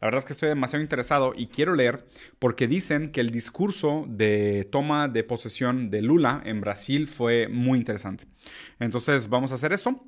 La 0.00 0.06
verdad 0.06 0.18
es 0.18 0.24
que 0.24 0.32
estoy 0.32 0.48
demasiado 0.48 0.82
interesado 0.82 1.32
y 1.36 1.48
quiero 1.48 1.74
leer 1.74 2.06
porque 2.38 2.68
dicen 2.68 3.10
que 3.10 3.20
el 3.20 3.30
discurso 3.30 4.04
de 4.08 4.68
toma 4.70 5.08
de 5.08 5.24
posesión 5.24 5.90
de 5.90 6.02
Lula 6.02 6.40
en 6.44 6.60
Brasil 6.60 7.08
fue 7.08 7.48
muy 7.48 7.78
interesante. 7.78 8.26
Entonces 8.78 9.28
vamos 9.28 9.52
a 9.52 9.56
hacer 9.56 9.72
eso. 9.72 10.04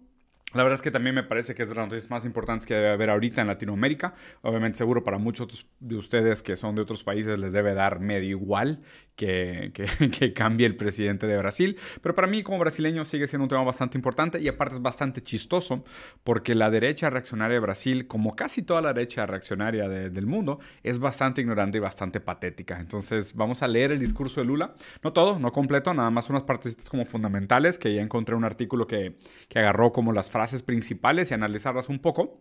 La 0.53 0.65
verdad 0.65 0.75
es 0.75 0.83
que 0.83 0.91
también 0.91 1.15
me 1.15 1.23
parece 1.23 1.55
que 1.55 1.63
es 1.63 1.69
de 1.69 1.77
las 1.77 1.87
noticias 1.87 2.11
más 2.11 2.25
importantes 2.25 2.67
que 2.67 2.75
debe 2.75 2.89
haber 2.89 3.09
ahorita 3.11 3.41
en 3.41 3.47
Latinoamérica. 3.47 4.15
Obviamente 4.43 4.79
seguro 4.79 5.05
para 5.05 5.17
muchos 5.17 5.69
de 5.79 5.95
ustedes 5.95 6.43
que 6.43 6.57
son 6.57 6.75
de 6.75 6.83
otros 6.83 7.05
países 7.05 7.39
les 7.39 7.53
debe 7.53 7.73
dar 7.73 8.01
medio 8.01 8.31
igual 8.31 8.81
que, 9.15 9.71
que, 9.73 10.33
cambie 10.35 10.67
el 10.67 10.75
presidente 10.75 11.29
de 11.29 11.37
Brasil. 11.37 11.79
Pero 12.03 12.17
para 12.17 12.27
mí 12.27 12.43
como 12.43 12.59
brasileño 12.59 13.05
sigue 13.05 13.29
siendo 13.29 13.45
un 13.45 13.49
tema 13.49 13.63
bastante 13.63 13.97
importante 13.97 14.41
y 14.41 14.49
aparte 14.49 14.75
es 14.75 14.83
bastante 14.83 15.23
chistoso 15.23 15.85
porque 16.25 16.57
la 16.57 16.69
derecha 16.69 17.11
reaccionaria 17.11 17.55
de 17.55 17.61
Brasil, 17.61 18.09
como 18.09 18.35
casi 18.35 18.63
toda 18.63 18.81
la 18.81 18.93
derecha 18.93 19.27
reaccionaria 19.27 19.89
del 19.89 20.27
mundo, 20.27 20.59
es 20.83 20.99
bastante 20.99 21.43
ignorante 21.43 21.79
y 21.79 21.81
bastante 21.81 22.19
patética. 22.19 22.81
Entonces 22.81 23.35
vamos 23.35 23.63
a 23.63 23.69
leer 23.69 23.93
el 23.93 24.01
discurso 24.01 24.41
de 24.41 24.47
Lula. 24.47 24.75
No 25.05 25.13
todo, 25.13 25.39
no 25.39 25.53
completo, 25.53 25.95
nada 25.95 26.11
más 26.11 26.29
unas 26.29 26.43
partecitas 26.43 26.91
como 26.91 27.05
fundamentales 27.05 27.79
que 27.79 27.95
ya 27.95 28.03
encontré 28.03 28.35
un 28.35 28.45
artículo 28.45 28.89
que, 28.89 29.17
que 29.49 29.59
agarró 29.61 29.93
como 29.93 30.13
las 30.13 30.29
frases 30.31 30.40
frases 30.41 30.63
principales 30.63 31.31
y 31.31 31.35
analizarlas 31.35 31.91
un 31.91 31.99
poco 31.99 32.41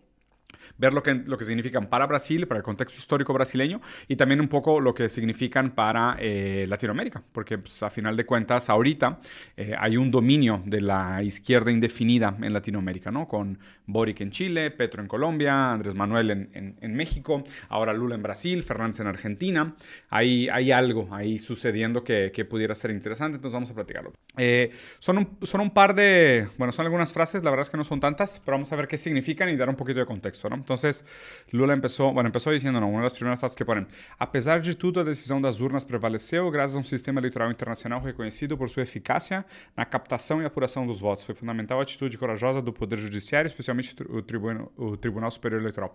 ver 0.77 0.93
lo 0.93 1.03
que, 1.03 1.13
lo 1.13 1.37
que 1.37 1.45
significan 1.45 1.87
para 1.87 2.05
Brasil, 2.05 2.47
para 2.47 2.59
el 2.59 2.63
contexto 2.63 2.97
histórico 2.97 3.33
brasileño 3.33 3.81
y 4.07 4.15
también 4.15 4.41
un 4.41 4.47
poco 4.47 4.79
lo 4.79 4.93
que 4.93 5.09
significan 5.09 5.71
para 5.71 6.15
eh, 6.19 6.65
Latinoamérica, 6.67 7.23
porque 7.31 7.57
pues, 7.57 7.83
a 7.83 7.89
final 7.89 8.15
de 8.15 8.25
cuentas 8.25 8.69
ahorita 8.69 9.19
eh, 9.57 9.75
hay 9.77 9.97
un 9.97 10.11
dominio 10.11 10.61
de 10.65 10.81
la 10.81 11.23
izquierda 11.23 11.71
indefinida 11.71 12.35
en 12.41 12.53
Latinoamérica, 12.53 13.11
¿no? 13.11 13.27
Con 13.27 13.59
Boric 13.85 14.21
en 14.21 14.31
Chile, 14.31 14.71
Petro 14.71 15.01
en 15.01 15.07
Colombia, 15.07 15.71
Andrés 15.71 15.95
Manuel 15.95 16.31
en, 16.31 16.77
en, 16.79 16.95
México, 16.95 17.43
ahora 17.69 17.93
Lula 17.93 18.15
en 18.15 18.23
Brasil, 18.23 18.63
Fernández 18.63 18.99
en 18.99 19.07
Argentina. 19.07 19.75
Hay, 20.09 20.49
hay 20.49 20.71
algo 20.71 21.07
ahí 21.11 21.39
sucediendo 21.39 22.03
que, 22.03 22.31
que, 22.33 22.45
pudiera 22.45 22.75
ser 22.75 22.91
interesante, 22.91 23.35
entonces 23.35 23.53
vamos 23.53 23.71
a 23.71 23.75
platicarlo. 23.75 24.13
Eh, 24.37 24.71
son, 24.99 25.17
un, 25.19 25.37
son 25.43 25.61
un 25.61 25.71
par 25.71 25.95
de, 25.95 26.47
bueno, 26.57 26.71
son 26.71 26.85
algunas 26.85 27.13
frases, 27.13 27.43
la 27.43 27.49
verdad 27.49 27.63
es 27.63 27.69
que 27.69 27.77
no 27.77 27.83
son 27.83 27.99
tantas, 27.99 28.41
pero 28.43 28.55
vamos 28.55 28.71
a 28.71 28.75
ver 28.75 28.87
qué 28.87 28.97
significan 28.97 29.49
y 29.49 29.55
dar 29.55 29.69
un 29.69 29.75
poquito 29.75 29.99
de 29.99 30.05
contexto, 30.05 30.49
¿no? 30.49 30.58
Entonces, 30.59 31.03
Lula 31.51 31.73
empezó, 31.73 32.13
bueno, 32.13 32.27
empezó 32.27 32.51
diciendo, 32.51 32.79
no, 32.79 32.87
una 32.87 32.99
de 32.99 33.03
las 33.03 33.13
primeras 33.13 33.39
frases 33.39 33.55
que 33.55 33.65
ponen, 33.65 33.87
apesar 34.17 34.61
de 34.61 34.75
tudo, 34.75 35.01
a 35.01 35.03
decisão 35.03 35.41
das 35.41 35.59
urnas 35.59 35.83
prevaleceu 35.83 36.51
graças 36.51 36.75
a 36.75 36.79
um 36.79 36.83
sistema 36.83 37.19
eleitoral 37.19 37.49
internacional 37.49 38.01
reconhecido 38.01 38.57
por 38.57 38.69
sua 38.69 38.83
eficácia 38.83 39.45
na 39.75 39.85
captação 39.85 40.41
e 40.41 40.45
apuração 40.45 40.85
dos 40.85 40.99
votos. 40.99 41.25
Foi 41.25 41.35
fundamental 41.35 41.79
a 41.79 41.83
atitude 41.83 42.17
corajosa 42.17 42.61
do 42.61 42.71
Poder 42.71 42.97
Judiciário, 42.97 43.47
especialmente 43.47 43.95
o, 44.07 44.21
tribunal, 44.21 45.31
Superior 45.31 45.61
Electoral. 45.61 45.91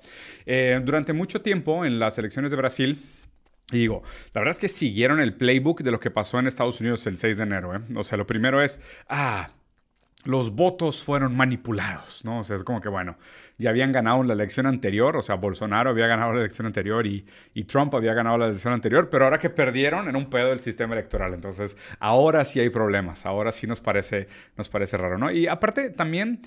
Eh, 0.47 0.81
durante 0.85 1.12
mucho 1.12 1.41
tiempo, 1.41 1.85
en 1.85 1.98
las 1.98 2.19
elecciones 2.19 2.51
de 2.51 2.57
Brasil, 2.57 2.98
y 3.73 3.79
digo, 3.79 4.03
la 4.33 4.41
verdad 4.41 4.51
es 4.51 4.59
que 4.59 4.69
siguieron 4.69 5.20
el 5.20 5.35
playbook 5.35 5.83
de 5.83 5.91
lo 5.91 5.98
que 5.98 6.11
pasó 6.11 6.39
en 6.39 6.47
Estados 6.47 6.81
Unidos 6.81 7.07
el 7.07 7.17
6 7.17 7.39
de 7.39 7.42
enero. 7.42 7.75
¿eh? 7.75 7.81
O 7.97 8.05
sea, 8.05 8.19
lo 8.19 8.27
primero 8.27 8.62
es, 8.62 8.79
ah, 9.09 9.48
los 10.25 10.55
votos 10.55 11.03
fueron 11.03 11.36
manipulados, 11.36 12.25
¿no? 12.25 12.41
O 12.41 12.44
sea, 12.44 12.56
es 12.56 12.64
como 12.64 12.80
que, 12.80 12.89
bueno, 12.89 13.17
ya 13.58 13.70
habían 13.70 13.92
ganado 13.92 14.22
la 14.25 14.33
elección 14.33 14.67
anterior, 14.67 15.17
o 15.17 15.22
sea, 15.22 15.36
Bolsonaro 15.36 15.91
había 15.91 16.06
ganado 16.06 16.33
la 16.33 16.41
elección 16.41 16.67
anterior 16.67 17.06
y, 17.06 17.25
y, 17.53 17.64
Trump 17.64 17.94
había 17.94 18.14
ganado 18.14 18.39
la 18.39 18.47
elección 18.47 18.72
anterior, 18.72 19.08
pero 19.11 19.25
ahora 19.25 19.39
que 19.39 19.50
perdieron 19.50 20.08
era 20.08 20.19
un 20.19 20.28
pedo 20.28 20.48
del 20.48 20.61
sistema 20.61 20.95
electoral. 20.95 21.34
Entonces, 21.34 21.77
ahora 22.00 22.45
sí 22.45 22.61
hay 22.61 22.70
problemas, 22.70 23.27
ahora 23.27 23.52
sí 23.52 23.67
nos 23.67 23.80
parece, 23.80 24.28
nos 24.56 24.69
parece 24.69 24.97
raro, 24.97 25.19
¿no? 25.19 25.30
Y 25.30 25.47
aparte 25.47 25.91
también 25.91 26.41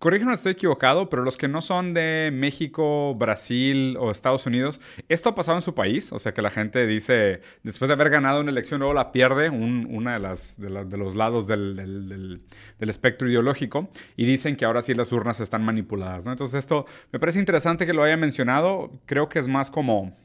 Corrígeme, 0.00 0.32
estoy 0.32 0.52
equivocado, 0.52 1.10
pero 1.10 1.22
los 1.22 1.36
que 1.36 1.46
no 1.46 1.60
son 1.60 1.92
de 1.92 2.30
México, 2.32 3.14
Brasil 3.16 3.98
o 4.00 4.10
Estados 4.10 4.46
Unidos, 4.46 4.80
esto 5.10 5.28
ha 5.28 5.34
pasado 5.34 5.58
en 5.58 5.62
su 5.62 5.74
país. 5.74 6.10
O 6.10 6.18
sea, 6.18 6.32
que 6.32 6.40
la 6.40 6.48
gente 6.48 6.86
dice, 6.86 7.42
después 7.64 7.90
de 7.90 7.92
haber 7.92 8.08
ganado 8.08 8.40
una 8.40 8.50
elección, 8.50 8.78
luego 8.80 8.94
la 8.94 9.12
pierde, 9.12 9.50
un, 9.50 9.86
una 9.90 10.14
de, 10.14 10.20
las, 10.20 10.58
de, 10.58 10.70
los 10.70 11.16
lados 11.16 11.46
del, 11.46 11.76
del, 11.76 12.40
espectro 12.88 13.28
ideológico, 13.28 13.90
y 14.16 14.24
dicen 14.24 14.56
que 14.56 14.64
ahora 14.64 14.80
sí 14.80 14.94
las 14.94 15.12
urnas 15.12 15.38
están 15.40 15.62
manipuladas. 15.62 16.24
¿no? 16.24 16.32
Entonces, 16.32 16.60
esto 16.60 16.86
me 17.12 17.20
parece 17.20 17.38
interesante 17.38 17.84
que 17.84 17.92
lo 17.92 18.02
haya 18.02 18.16
mencionado. 18.16 18.90
Creo 19.04 19.28
que 19.28 19.38
es 19.38 19.48
más 19.48 19.70
como 19.70 20.16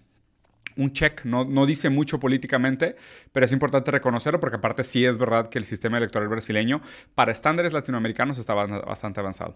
un 0.77 0.91
check, 0.91 1.23
no, 1.25 1.45
no, 1.45 1.65
dice 1.65 1.89
mucho 1.89 2.19
políticamente, 2.19 2.95
pero 3.31 3.45
es 3.45 3.51
importante 3.51 3.91
reconocerlo 3.91 4.39
porque 4.39 4.57
aparte 4.57 4.83
sí 4.83 5.05
es 5.05 5.17
verdad 5.17 5.49
que 5.49 5.57
el 5.57 5.65
sistema 5.65 5.97
electoral 5.97 6.27
brasileño, 6.27 6.81
para 7.13 7.31
estándares 7.31 7.73
latinoamericanos, 7.73 8.37
está 8.37 8.53
bastante 8.53 9.19
avançado. 9.19 9.55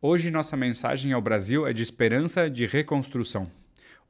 Hoje 0.00 0.30
nossa 0.30 0.56
mensagem 0.56 1.12
ao 1.12 1.22
Brasil 1.22 1.66
é 1.66 1.72
de 1.72 1.82
esperança 1.82 2.50
de 2.50 2.66
reconstrução. 2.66 3.48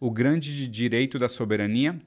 O 0.00 0.10
grande 0.10 0.68
direito 0.68 1.18
da 1.18 1.28
soberania 1.28 1.98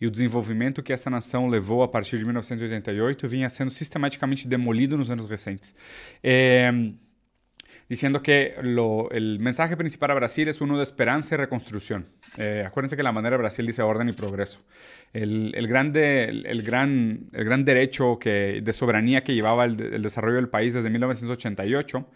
e 0.00 0.06
o 0.06 0.10
desenvolvimento 0.10 0.82
que 0.82 0.92
esta 0.92 1.08
nação 1.08 1.48
levou 1.48 1.82
a 1.82 1.88
partir 1.88 2.18
de 2.18 2.24
1988 2.24 3.28
vinha 3.28 3.48
sendo 3.48 3.70
sistematicamente 3.70 4.46
demolido 4.46 4.98
nos 4.98 5.10
anos 5.10 5.28
recentes. 5.28 5.74
É, 6.22 6.72
diciendo 7.88 8.22
que 8.22 8.54
el 9.10 9.38
mensaje 9.40 9.76
principal 9.76 10.10
a 10.10 10.14
Brasil 10.14 10.48
es 10.48 10.60
uno 10.60 10.76
de 10.78 10.84
esperanza 10.84 11.34
y 11.34 11.38
reconstrucción. 11.38 12.06
Eh, 12.38 12.64
acuérdense 12.66 12.96
que 12.96 13.02
la 13.02 13.12
manera 13.12 13.36
de 13.36 13.42
Brasil 13.42 13.66
dice 13.66 13.82
orden 13.82 14.08
y 14.08 14.12
progreso. 14.12 14.60
El, 15.12 15.52
el, 15.54 15.68
grande, 15.68 16.24
el, 16.24 16.62
gran, 16.62 17.28
el 17.32 17.44
gran 17.44 17.64
derecho 17.64 18.18
que, 18.18 18.60
de 18.62 18.72
soberanía 18.72 19.22
que 19.22 19.34
llevaba 19.34 19.64
el 19.64 20.02
desarrollo 20.02 20.36
del 20.36 20.48
país 20.48 20.74
desde 20.74 20.90
1988 20.90 22.06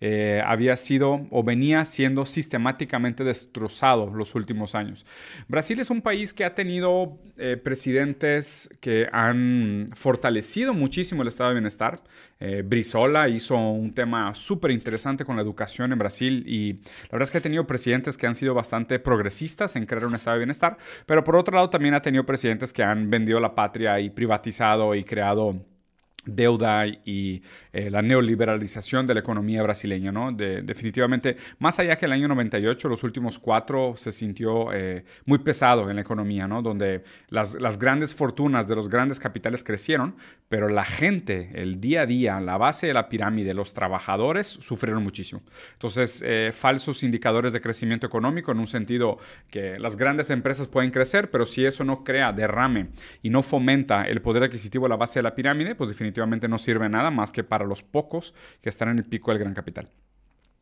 eh, 0.00 0.42
había 0.44 0.76
sido 0.76 1.26
o 1.30 1.42
venía 1.42 1.84
siendo 1.86 2.26
sistemáticamente 2.26 3.24
destrozado 3.24 4.12
los 4.14 4.34
últimos 4.34 4.74
años. 4.74 5.06
Brasil 5.48 5.80
es 5.80 5.88
un 5.88 6.02
país 6.02 6.34
que 6.34 6.44
ha 6.44 6.54
tenido 6.54 7.18
eh, 7.38 7.56
presidentes 7.56 8.68
que 8.80 9.08
han 9.10 9.86
fortalecido 9.94 10.74
muchísimo 10.74 11.22
el 11.22 11.28
estado 11.28 11.50
de 11.50 11.54
bienestar. 11.54 12.02
Eh, 12.40 12.62
Brizola 12.62 13.30
hizo 13.30 13.56
un 13.56 13.94
tema 13.94 14.34
súper 14.34 14.70
interesante 14.70 15.24
con 15.24 15.36
la 15.36 15.42
educación 15.42 15.92
en 15.92 15.98
Brasil 15.98 16.44
y 16.46 16.74
la 16.74 17.12
verdad 17.12 17.24
es 17.24 17.30
que 17.30 17.38
ha 17.38 17.42
tenido 17.42 17.66
presidentes 17.66 18.18
que 18.18 18.26
han 18.26 18.34
sido 18.34 18.52
bastante 18.52 18.98
progresistas 18.98 19.76
en 19.76 19.86
crear 19.86 20.04
un 20.04 20.14
estado 20.14 20.34
de 20.34 20.40
bienestar, 20.40 20.76
pero 21.06 21.24
por 21.24 21.36
otro 21.36 21.54
lado 21.54 21.70
también 21.70 21.94
ha 21.94 22.02
tenido 22.02 22.26
presidentes 22.26 22.74
que 22.74 22.82
han 22.82 23.08
vendido 23.08 23.40
la 23.40 23.54
patria 23.54 23.98
y 24.00 24.10
privatizado 24.10 24.94
y 24.94 25.04
creado 25.04 25.64
deuda 26.26 26.86
y 26.86 27.42
eh, 27.72 27.90
la 27.90 28.02
neoliberalización 28.02 29.06
de 29.06 29.14
la 29.14 29.20
economía 29.20 29.62
brasileña, 29.62 30.12
¿no? 30.12 30.32
definitivamente, 30.32 31.36
más 31.58 31.78
allá 31.78 31.96
que 31.96 32.06
el 32.06 32.12
año 32.12 32.28
98, 32.28 32.88
los 32.88 33.02
últimos 33.04 33.38
cuatro 33.38 33.94
se 33.96 34.12
sintió 34.12 34.72
eh, 34.72 35.04
muy 35.24 35.38
pesado 35.38 35.88
en 35.88 35.96
la 35.96 36.02
economía, 36.02 36.48
¿no? 36.48 36.62
Donde 36.62 37.04
las, 37.28 37.54
las, 37.60 37.78
grandes 37.78 38.14
fortunas 38.14 38.66
de 38.66 38.74
los 38.74 38.88
grandes 38.88 39.20
capitales 39.20 39.62
crecieron, 39.62 40.16
pero 40.48 40.68
la 40.68 40.84
gente, 40.84 41.50
el 41.54 41.80
día 41.80 42.02
a 42.02 42.06
día, 42.06 42.40
la 42.40 42.56
base 42.56 42.86
de 42.86 42.94
la 42.94 43.08
pirámide, 43.08 43.54
los 43.54 43.72
trabajadores 43.72 44.46
sufrieron 44.46 45.02
muchísimo. 45.02 45.42
Entonces, 45.74 46.22
eh, 46.24 46.52
falsos 46.52 47.02
indicadores 47.02 47.52
de 47.52 47.60
crecimiento 47.60 48.06
económico 48.06 48.52
en 48.52 48.58
un 48.58 48.66
sentido 48.66 49.18
que 49.50 49.78
las 49.78 49.96
grandes 49.96 50.30
empresas 50.30 50.66
pueden 50.66 50.90
crecer, 50.90 51.30
pero 51.30 51.46
si 51.46 51.64
eso 51.64 51.84
no 51.84 52.04
crea 52.04 52.32
derrame 52.32 52.88
y 53.22 53.30
no 53.30 53.42
fomenta 53.42 54.04
el 54.04 54.20
poder 54.22 54.44
adquisitivo 54.44 54.86
de 54.86 54.90
la 54.90 54.96
base 54.96 55.18
de 55.18 55.24
la 55.24 55.34
pirámide, 55.34 55.74
pues 55.74 55.88
definitivamente 55.88 56.15
não 56.48 56.58
serve 56.58 56.88
nada 56.88 57.10
mais 57.10 57.30
que 57.30 57.42
para 57.42 57.66
os 57.66 57.82
poucos 57.82 58.32
que 58.62 58.68
estão 58.68 58.94
no 58.94 59.02
pico 59.04 59.32
do 59.32 59.38
grande 59.38 59.54
capital. 59.54 59.84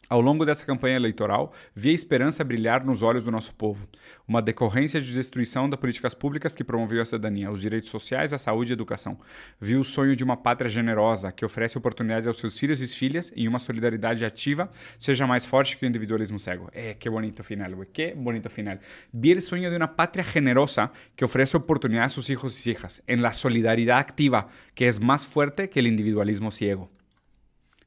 Ao 0.09 0.21
longo 0.21 0.45
dessa 0.45 0.67
campanha 0.67 0.97
eleitoral, 0.97 1.53
vi 1.75 1.91
a 1.91 1.93
esperança 1.93 2.45
brilhar 2.45 2.85
nos 2.85 3.03
olhos 3.03 3.25
do 3.25 3.31
nosso 3.31 3.55
povo, 3.55 3.89
uma 4.29 4.43
decorrência 4.43 5.01
de 5.01 5.13
destruição 5.13 5.69
das 5.69 5.81
políticas 5.81 6.15
públicas 6.15 6.55
que 6.55 6.63
promoveu 6.63 7.01
a 7.01 7.05
cidadania, 7.05 7.51
os 7.51 7.61
direitos 7.61 7.91
sociais, 7.91 8.33
a 8.33 8.39
saúde 8.39 8.73
e 8.73 8.75
a 8.75 8.75
educação. 8.75 9.19
Vi 9.61 9.77
o 9.77 9.85
sonho 9.85 10.15
de 10.15 10.23
uma 10.23 10.37
pátria 10.37 10.69
generosa 10.69 11.33
que 11.33 11.45
oferece 11.45 11.79
oportunidade 11.79 12.29
aos 12.29 12.39
seus 12.39 12.59
filhos 12.59 12.81
e 12.81 12.89
filhas 12.89 13.33
e 13.35 13.49
uma 13.49 13.59
solidariedade 13.59 14.25
ativa 14.25 14.71
seja 14.99 15.27
mais 15.27 15.47
forte 15.47 15.77
que 15.77 15.87
o 15.87 15.89
individualismo 15.89 16.39
cego. 16.39 16.69
É, 16.73 16.95
que 16.95 17.09
bonito 17.09 17.43
final, 17.43 17.71
güey, 17.73 17.89
que 17.93 18.15
bonito 18.15 18.51
final. 18.51 18.79
Vi 19.13 19.33
el 19.33 19.43
sueño 19.43 19.71
de 19.71 19.77
uma 19.77 19.89
pátria 19.89 20.25
generosa 20.25 20.91
que 21.17 21.25
oferece 21.25 21.57
oportunidade 21.57 22.07
a 22.07 22.11
seus 22.11 22.29
hijos 22.29 22.67
e 22.67 22.71
hijas, 22.71 23.03
en 23.07 23.23
la 23.23 23.33
solidaridad 23.33 23.99
activa 23.99 24.49
que 24.75 24.85
é 24.85 25.01
mais 25.01 25.25
forte 25.25 25.69
que 25.69 25.81
o 25.81 25.87
individualismo 25.87 26.51
ciego. 26.51 26.91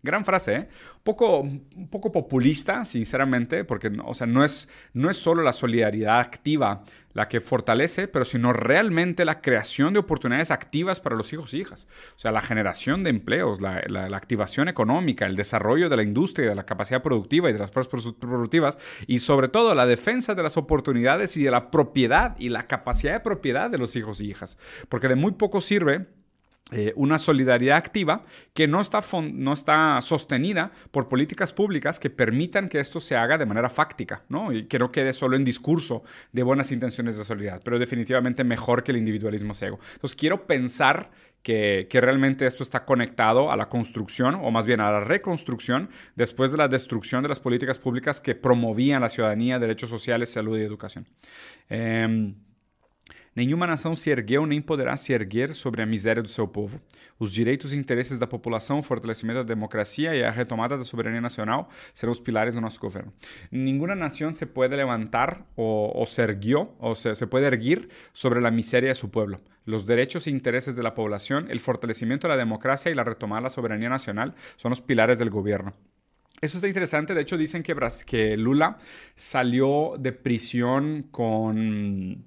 Gran 0.03 0.25
frase, 0.25 0.55
¿eh? 0.55 0.67
Poco, 1.03 1.39
un 1.39 1.87
poco 1.89 2.11
populista, 2.11 2.85
sinceramente, 2.85 3.63
porque 3.63 3.91
o 4.05 4.13
sea, 4.13 4.27
no, 4.27 4.43
es, 4.43 4.69
no 4.93 5.09
es 5.09 5.17
solo 5.17 5.41
la 5.41 5.53
solidaridad 5.53 6.19
activa 6.19 6.83
la 7.17 7.27
que 7.27 7.41
fortalece, 7.41 8.07
pero 8.07 8.25
sino 8.25 8.53
realmente 8.53 9.25
la 9.25 9.41
creación 9.41 9.93
de 9.93 9.99
oportunidades 9.99 10.51
activas 10.51 10.99
para 10.99 11.15
los 11.15 11.33
hijos 11.33 11.51
e 11.51 11.57
hijas. 11.57 11.87
O 12.15 12.19
sea, 12.19 12.31
la 12.31 12.41
generación 12.41 13.03
de 13.03 13.09
empleos, 13.09 13.59
la, 13.59 13.79
activación 14.15 14.67
económica, 14.67 15.25
el 15.25 15.35
desarrollo 15.35 15.89
de 15.89 15.97
la 15.97 16.03
industria, 16.03 16.49
de 16.49 16.55
la 16.55 16.67
capacidad 16.67 17.01
productiva 17.01 17.49
y 17.49 17.53
de 17.53 17.59
las 17.59 17.71
fuerzas 17.71 18.13
productivas, 18.19 18.77
y 19.07 19.17
sobre 19.17 19.47
todo 19.47 19.73
la 19.73 19.87
defensa 19.87 20.35
de 20.35 20.43
las 20.43 20.57
oportunidades 20.57 21.35
y 21.37 21.43
de 21.43 21.49
la 21.49 21.71
propiedad 21.71 22.35
y 22.37 22.49
la 22.49 22.67
capacidad 22.67 23.13
de 23.13 23.19
propiedad 23.21 23.71
de 23.71 23.79
los 23.79 23.95
hijos 23.95 24.19
e 24.19 24.25
hijas. 24.25 24.59
Porque 24.87 25.07
de 25.07 25.15
muy 25.15 25.31
poco 25.31 25.59
sirve 25.59 26.05
eh, 26.73 26.91
una 26.97 27.17
solidaridad 27.17 27.77
activa 27.77 28.25
que 28.53 28.67
no 28.67 28.81
está, 28.81 29.01
no 29.31 29.53
está 29.53 30.01
sostenida 30.01 30.71
por 30.91 31.07
políticas 31.07 31.53
públicas 31.53 31.97
que 31.97 32.09
permitan 32.09 32.67
que 32.67 32.81
esto 32.81 32.99
se 32.99 33.15
haga 33.15 33.37
de 33.37 33.45
manera 33.45 33.69
fáctica, 33.69 34.23
¿no? 34.27 34.51
Y 34.51 34.65
que 34.65 34.77
no 34.77 34.91
quede 34.91 35.13
solo 35.13 35.37
en 35.37 35.45
discurso 35.45 36.03
de 36.33 36.43
buenas 36.43 36.73
intenciones 36.73 37.17
de 37.17 37.23
solidaridad, 37.23 37.61
pero 37.63 37.79
definitivamente 37.79 38.43
mejor 38.43 38.83
que 38.83 38.91
el 38.91 38.97
individualismo 38.97 39.53
ciego. 39.53 39.79
Entonces 39.93 40.17
quiero 40.17 40.45
pensar 40.45 41.09
que, 41.41 41.87
que, 41.89 42.01
realmente 42.01 42.45
esto 42.45 42.63
está 42.63 42.83
conectado 42.83 43.49
a 43.49 43.55
la 43.55 43.69
construcción, 43.69 44.35
o 44.35 44.51
más 44.51 44.65
bien 44.65 44.81
a 44.81 44.91
la 44.91 44.99
reconstrucción, 44.99 45.89
después 46.15 46.51
de 46.51 46.57
la 46.57 46.67
destrucción 46.67 47.23
de 47.23 47.29
las 47.29 47.39
políticas 47.39 47.79
públicas 47.79 48.19
que 48.19 48.35
promovían 48.35 49.01
la 49.01 49.07
ciudadanía, 49.07 49.57
derechos 49.57 49.89
sociales, 49.89 50.31
salud 50.31 50.57
y 50.57 50.63
educación. 50.63 51.07
Eh, 51.69 52.33
Nenhuma 53.37 53.67
nação 53.67 53.95
se 53.95 54.09
ergueu 54.09 54.47
nem 54.47 54.59
poderá 54.59 54.97
se 54.97 55.13
erguer 55.13 55.53
sobre 55.53 55.83
a 55.83 55.85
miséria 55.85 56.23
do 56.23 56.27
seu 56.27 56.47
povo. 56.47 56.81
Os 57.19 57.31
direitos 57.31 57.71
e 57.71 57.77
interesses 57.77 58.17
da 58.17 58.25
população, 58.25 58.79
o 58.79 58.81
fortalecimento 58.81 59.37
da 59.37 59.43
democracia 59.43 60.15
e 60.15 60.23
a 60.23 60.31
retomada 60.31 60.75
da 60.75 60.83
soberania 60.83 61.21
nacional 61.21 61.69
serão 61.93 62.11
os 62.11 62.19
pilares 62.19 62.55
do 62.55 62.61
nosso 62.61 62.79
governo. 62.79 63.13
Nenhuma 63.51 63.93
nação 63.93 64.33
se 64.33 64.47
pode 64.47 64.75
levantar 64.75 65.45
ou, 65.55 65.95
ou 65.95 66.07
se 66.07 66.19
erguió, 66.19 66.69
ou 66.79 66.95
se, 66.95 67.13
pode 67.27 67.45
erguir 67.45 67.87
sobre 68.11 68.43
a 68.43 68.49
miséria 68.49 68.91
de 68.91 68.97
seu 68.97 69.07
povo. 69.07 69.39
Los 69.67 69.85
derechos 69.85 70.25
e 70.25 70.31
intereses 70.31 70.75
de 70.75 70.81
la 70.81 70.95
población, 70.95 71.45
el 71.51 71.59
fortalecimiento 71.59 72.27
de 72.27 72.33
la 72.33 72.37
democracia 72.37 72.89
y 72.89 72.95
la 72.95 73.03
retomada 73.03 73.41
de 73.41 73.43
la 73.43 73.49
soberanía 73.51 73.89
nacional 73.89 74.33
son 74.55 74.71
los 74.71 74.81
pilares 74.81 75.19
del 75.19 75.29
gobierno. 75.29 75.73
Eso 76.41 76.57
está 76.57 76.67
interesante. 76.67 77.13
De 77.13 77.21
hecho, 77.21 77.37
dicen 77.37 77.61
que, 77.61 77.75
que 78.07 78.35
Lula 78.35 78.79
salió 79.15 79.93
de 79.99 80.11
prisión 80.11 81.03
con 81.11 82.25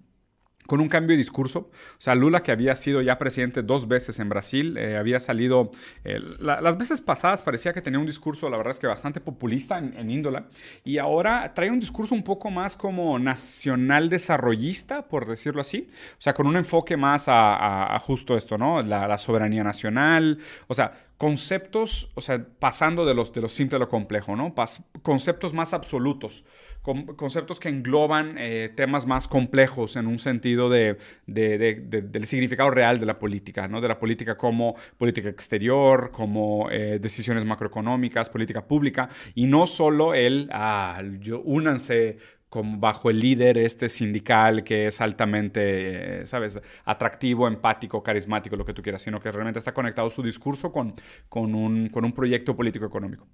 con 0.71 0.81
un 0.81 0.89
cambio 0.89 1.15
de 1.15 1.17
discurso. 1.17 1.59
O 1.59 2.01
sea, 2.01 2.15
Lula, 2.15 2.45
que 2.45 2.53
había 2.53 2.77
sido 2.77 3.03
ya 3.03 3.19
presidente 3.19 3.65
dos 3.65 3.89
veces 3.89 4.21
en 4.21 4.29
Brasil, 4.29 4.77
eh, 4.79 4.97
había 4.97 5.19
salido, 5.19 5.73
eh, 6.05 6.21
las 6.39 6.79
veces 6.79 7.01
pasadas 7.01 7.43
parecía 7.43 7.73
que 7.73 7.83
tenía 7.83 7.99
un 7.99 8.07
discurso, 8.07 8.49
la 8.49 8.57
verdad 8.57 8.71
es 8.71 8.79
que 8.79 8.87
bastante 8.87 9.21
populista 9.21 9.79
en, 9.79 9.99
en, 9.99 10.09
índola, 10.13 10.47
y 10.85 10.99
ahora 10.99 11.55
trae 11.55 11.73
un 11.73 11.81
discurso 11.81 12.15
un 12.15 12.23
poco 12.23 12.53
más 12.53 12.77
como 12.77 13.19
nacional 13.19 14.09
desarrollista, 14.09 15.09
por 15.09 15.27
decirlo 15.27 15.61
así. 15.61 15.89
O 16.13 16.21
sea, 16.21 16.35
con 16.35 16.47
un 16.47 16.57
enfoque 16.57 16.97
más 16.97 17.25
a, 17.27 17.99
justo 18.05 18.37
esto, 18.37 18.57
¿no? 18.57 18.81
La, 18.81 19.09
la 19.09 19.19
soberanía 19.19 19.65
nacional, 19.65 20.39
o 20.69 20.75
sea, 20.75 20.93
conceptos, 21.21 22.11
o 22.15 22.23
sea, 22.23 22.43
pasando 22.59 23.05
de, 23.05 23.13
los, 23.13 23.31
de 23.35 23.43
lo 23.43 23.51
simple 23.51 23.77
a 23.77 23.79
lo 23.79 23.91
complejo, 23.91 24.37
¿no? 24.37 24.55
Conceptos 25.03 25.53
más 25.53 25.75
absolutos 25.75 26.47
conceptos 26.83 27.61
que 27.61 27.69
engloban 27.69 28.37
eh, 28.39 28.71
temas 28.75 29.07
más 29.07 29.29
complejos 29.29 29.97
en 29.97 30.07
un 30.07 30.19
sentido 30.19 30.71
de, 30.71 30.97
del 31.27 32.27
significado 32.27 32.71
real 32.71 32.99
de 32.99 33.05
la 33.05 33.19
política, 33.19 33.69
¿no? 33.69 33.83
de 33.83 33.89
la 33.89 33.99
política 33.99 34.39
como 34.39 34.77
política 34.97 35.29
exterior, 35.29 36.11
como 36.11 36.71
eh, 36.71 36.99
decisiones 36.99 37.45
macroeconómicas, 37.45 38.31
política 38.31 38.67
pública, 38.67 39.11
y 39.35 39.47
no 39.47 39.67
solo 39.67 40.15
el, 40.15 40.49
ah, 40.53 41.03
únanse 41.45 42.17
como 42.51 42.79
bajo 42.79 43.09
el 43.09 43.21
líder 43.21 43.57
este 43.57 43.89
sindical 43.89 44.65
que 44.65 44.89
es 44.89 45.01
altamente, 45.01 46.21
eh, 46.23 46.27
¿sabes?, 46.27 46.61
atractivo, 46.85 47.49
empático, 47.49 48.03
carismático, 48.03 48.57
lo 48.57 48.67
que 48.67 48.75
tú 48.75 48.83
quieras, 48.83 49.01
sino 49.03 49.21
que 49.21 49.33
realmente 49.33 49.61
está 49.61 49.73
conectado 49.73 50.11
su 50.11 50.23
discurso 50.23 50.71
con, 50.73 50.95
con, 51.29 51.55
un, 51.55 51.89
con 51.89 52.05
un 52.05 52.13
proyecto 52.13 52.55
político 52.55 52.85
económico. 52.85 53.27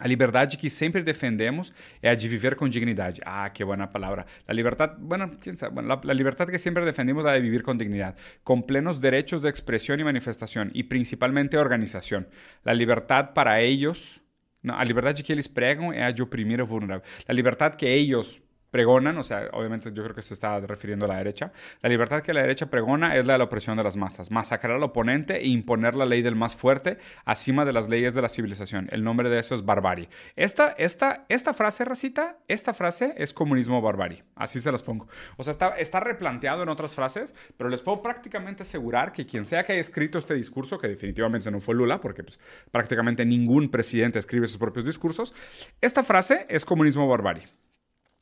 A 0.00 0.08
liberdade 0.08 0.56
que 0.56 0.70
sempre 0.70 1.02
defendemos 1.02 1.74
é 2.00 2.08
a 2.08 2.14
de 2.14 2.26
viver 2.26 2.56
com 2.56 2.66
dignidade. 2.66 3.20
Ah, 3.22 3.50
que 3.50 3.62
boa 3.62 3.86
palavra. 3.86 4.24
A 4.48 4.52
liberdade, 4.54 4.96
bueno, 4.98 5.30
quién 5.42 5.54
la, 5.60 6.00
la, 6.02 6.14
libertad 6.14 6.48
que 6.48 6.58
siempre 6.58 6.86
defendemos 6.86 7.22
é 7.26 7.28
a 7.28 7.34
de 7.34 7.42
vivir 7.42 7.62
com 7.62 7.76
dignidade, 7.76 8.16
com 8.42 8.62
plenos 8.62 8.98
direitos 8.98 9.42
de 9.42 9.50
expressão 9.50 9.96
e 9.96 10.02
manifestação 10.02 10.70
e 10.72 10.82
principalmente 10.82 11.58
organização. 11.58 12.24
A 12.64 12.72
liberdade 12.72 13.32
para 13.34 13.62
eles, 13.62 14.22
a 14.68 14.84
liberdade 14.84 15.22
que 15.22 15.32
eles 15.32 15.46
pregam 15.46 15.92
é 15.92 16.04
a 16.04 16.10
de 16.10 16.22
oprimir 16.22 16.60
o 16.60 16.66
vulnerável. 16.66 17.02
A 17.26 17.32
liberdade 17.32 17.76
que 17.76 17.86
eles 17.86 18.40
pregonan, 18.70 19.18
o 19.18 19.24
sea, 19.24 19.48
obviamente 19.52 19.92
yo 19.92 20.02
creo 20.02 20.14
que 20.14 20.22
se 20.22 20.34
está 20.34 20.58
refiriendo 20.60 21.06
a 21.06 21.08
la 21.08 21.16
derecha, 21.16 21.52
la 21.82 21.88
libertad 21.88 22.22
que 22.22 22.32
la 22.32 22.42
derecha 22.42 22.70
pregona 22.70 23.16
es 23.16 23.26
la 23.26 23.34
de 23.34 23.38
la 23.38 23.44
opresión 23.44 23.76
de 23.76 23.84
las 23.84 23.96
masas, 23.96 24.30
masacrar 24.30 24.76
al 24.76 24.82
oponente 24.82 25.36
e 25.36 25.48
imponer 25.48 25.94
la 25.94 26.06
ley 26.06 26.22
del 26.22 26.36
más 26.36 26.56
fuerte 26.56 26.98
encima 27.26 27.64
de 27.64 27.72
las 27.72 27.88
leyes 27.88 28.14
de 28.14 28.22
la 28.22 28.28
civilización. 28.28 28.88
El 28.92 29.02
nombre 29.02 29.28
de 29.28 29.38
eso 29.38 29.54
es 29.54 29.64
barbarie. 29.64 30.08
Esta, 30.36 30.68
esta, 30.78 31.24
esta 31.28 31.54
frase, 31.54 31.84
Racita, 31.84 32.38
esta 32.48 32.74
frase 32.74 33.14
es 33.16 33.32
comunismo 33.32 33.80
barbarie. 33.80 34.24
Así 34.36 34.60
se 34.60 34.70
las 34.70 34.82
pongo. 34.82 35.08
O 35.36 35.42
sea, 35.42 35.50
está, 35.50 35.76
está 35.78 36.00
replanteado 36.00 36.62
en 36.62 36.68
otras 36.68 36.94
frases, 36.94 37.34
pero 37.56 37.70
les 37.70 37.80
puedo 37.80 38.02
prácticamente 38.02 38.62
asegurar 38.62 39.12
que 39.12 39.26
quien 39.26 39.44
sea 39.44 39.64
que 39.64 39.72
haya 39.72 39.80
escrito 39.80 40.18
este 40.18 40.34
discurso, 40.34 40.78
que 40.78 40.88
definitivamente 40.88 41.50
no 41.50 41.60
fue 41.60 41.74
Lula, 41.74 42.00
porque 42.00 42.22
pues, 42.22 42.38
prácticamente 42.70 43.24
ningún 43.24 43.70
presidente 43.70 44.18
escribe 44.18 44.46
sus 44.46 44.58
propios 44.58 44.84
discursos, 44.84 45.34
esta 45.80 46.02
frase 46.02 46.46
es 46.48 46.64
comunismo 46.64 47.08
barbarie. 47.08 47.46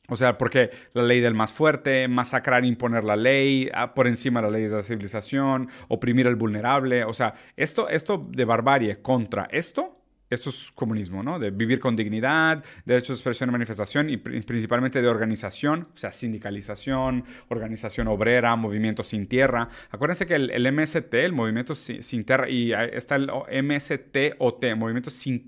O 0.09 0.15
sea, 0.15 0.37
porque 0.37 0.71
la 0.93 1.03
ley 1.03 1.21
del 1.21 1.35
más 1.35 1.53
fuerte, 1.53 2.07
masacrar, 2.07 2.65
imponer 2.65 3.03
la 3.03 3.15
ley, 3.15 3.69
ah, 3.73 3.93
por 3.93 4.07
encima 4.07 4.41
de 4.41 4.43
las 4.43 4.51
leyes 4.51 4.71
de 4.71 4.77
la 4.77 4.83
civilización, 4.83 5.69
oprimir 5.87 6.27
al 6.27 6.35
vulnerable. 6.35 7.03
O 7.03 7.13
sea, 7.13 7.35
esto, 7.55 7.89
esto 7.89 8.27
de 8.29 8.45
barbarie 8.45 9.01
contra 9.01 9.47
esto 9.51 9.98
esto 10.29 10.49
es 10.49 10.71
comunismo, 10.75 11.23
¿no? 11.23 11.39
De 11.39 11.51
vivir 11.51 11.79
con 11.79 11.95
dignidad, 11.95 12.63
derechos 12.85 13.09
de 13.09 13.13
expresión 13.15 13.49
y 13.49 13.51
manifestación 13.51 14.09
y 14.09 14.17
principalmente 14.17 15.01
de 15.01 15.07
organización, 15.07 15.87
o 15.93 15.97
sea, 15.97 16.11
sindicalización, 16.11 17.25
organización 17.47 18.07
obrera, 18.07 18.55
movimiento 18.55 19.03
sin 19.03 19.27
tierra. 19.27 19.69
Acuérdense 19.89 20.25
que 20.25 20.35
el, 20.35 20.71
MST, 20.71 21.13
el 21.13 21.33
movimiento 21.33 21.75
sin, 21.75 22.23
tierra, 22.23 22.49
y 22.49 22.73
está 22.73 23.15
el 23.15 23.29
MSTOT, 23.63 24.75
movimiento 24.75 25.09
sin, 25.09 25.47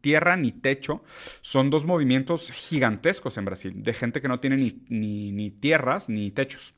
tierra 0.00 0.36
ni 0.36 0.52
techo, 0.52 1.02
son 1.40 1.70
dos 1.70 1.84
movimientos 1.84 2.50
gigantescos 2.50 3.36
en 3.36 3.44
Brasil, 3.44 3.82
de 3.82 3.92
gente 3.92 4.20
que 4.20 4.28
no 4.28 4.40
tiene 4.40 4.74
ni 4.88 5.50
tierras 5.50 6.08
ni 6.08 6.30
techos. 6.30 6.74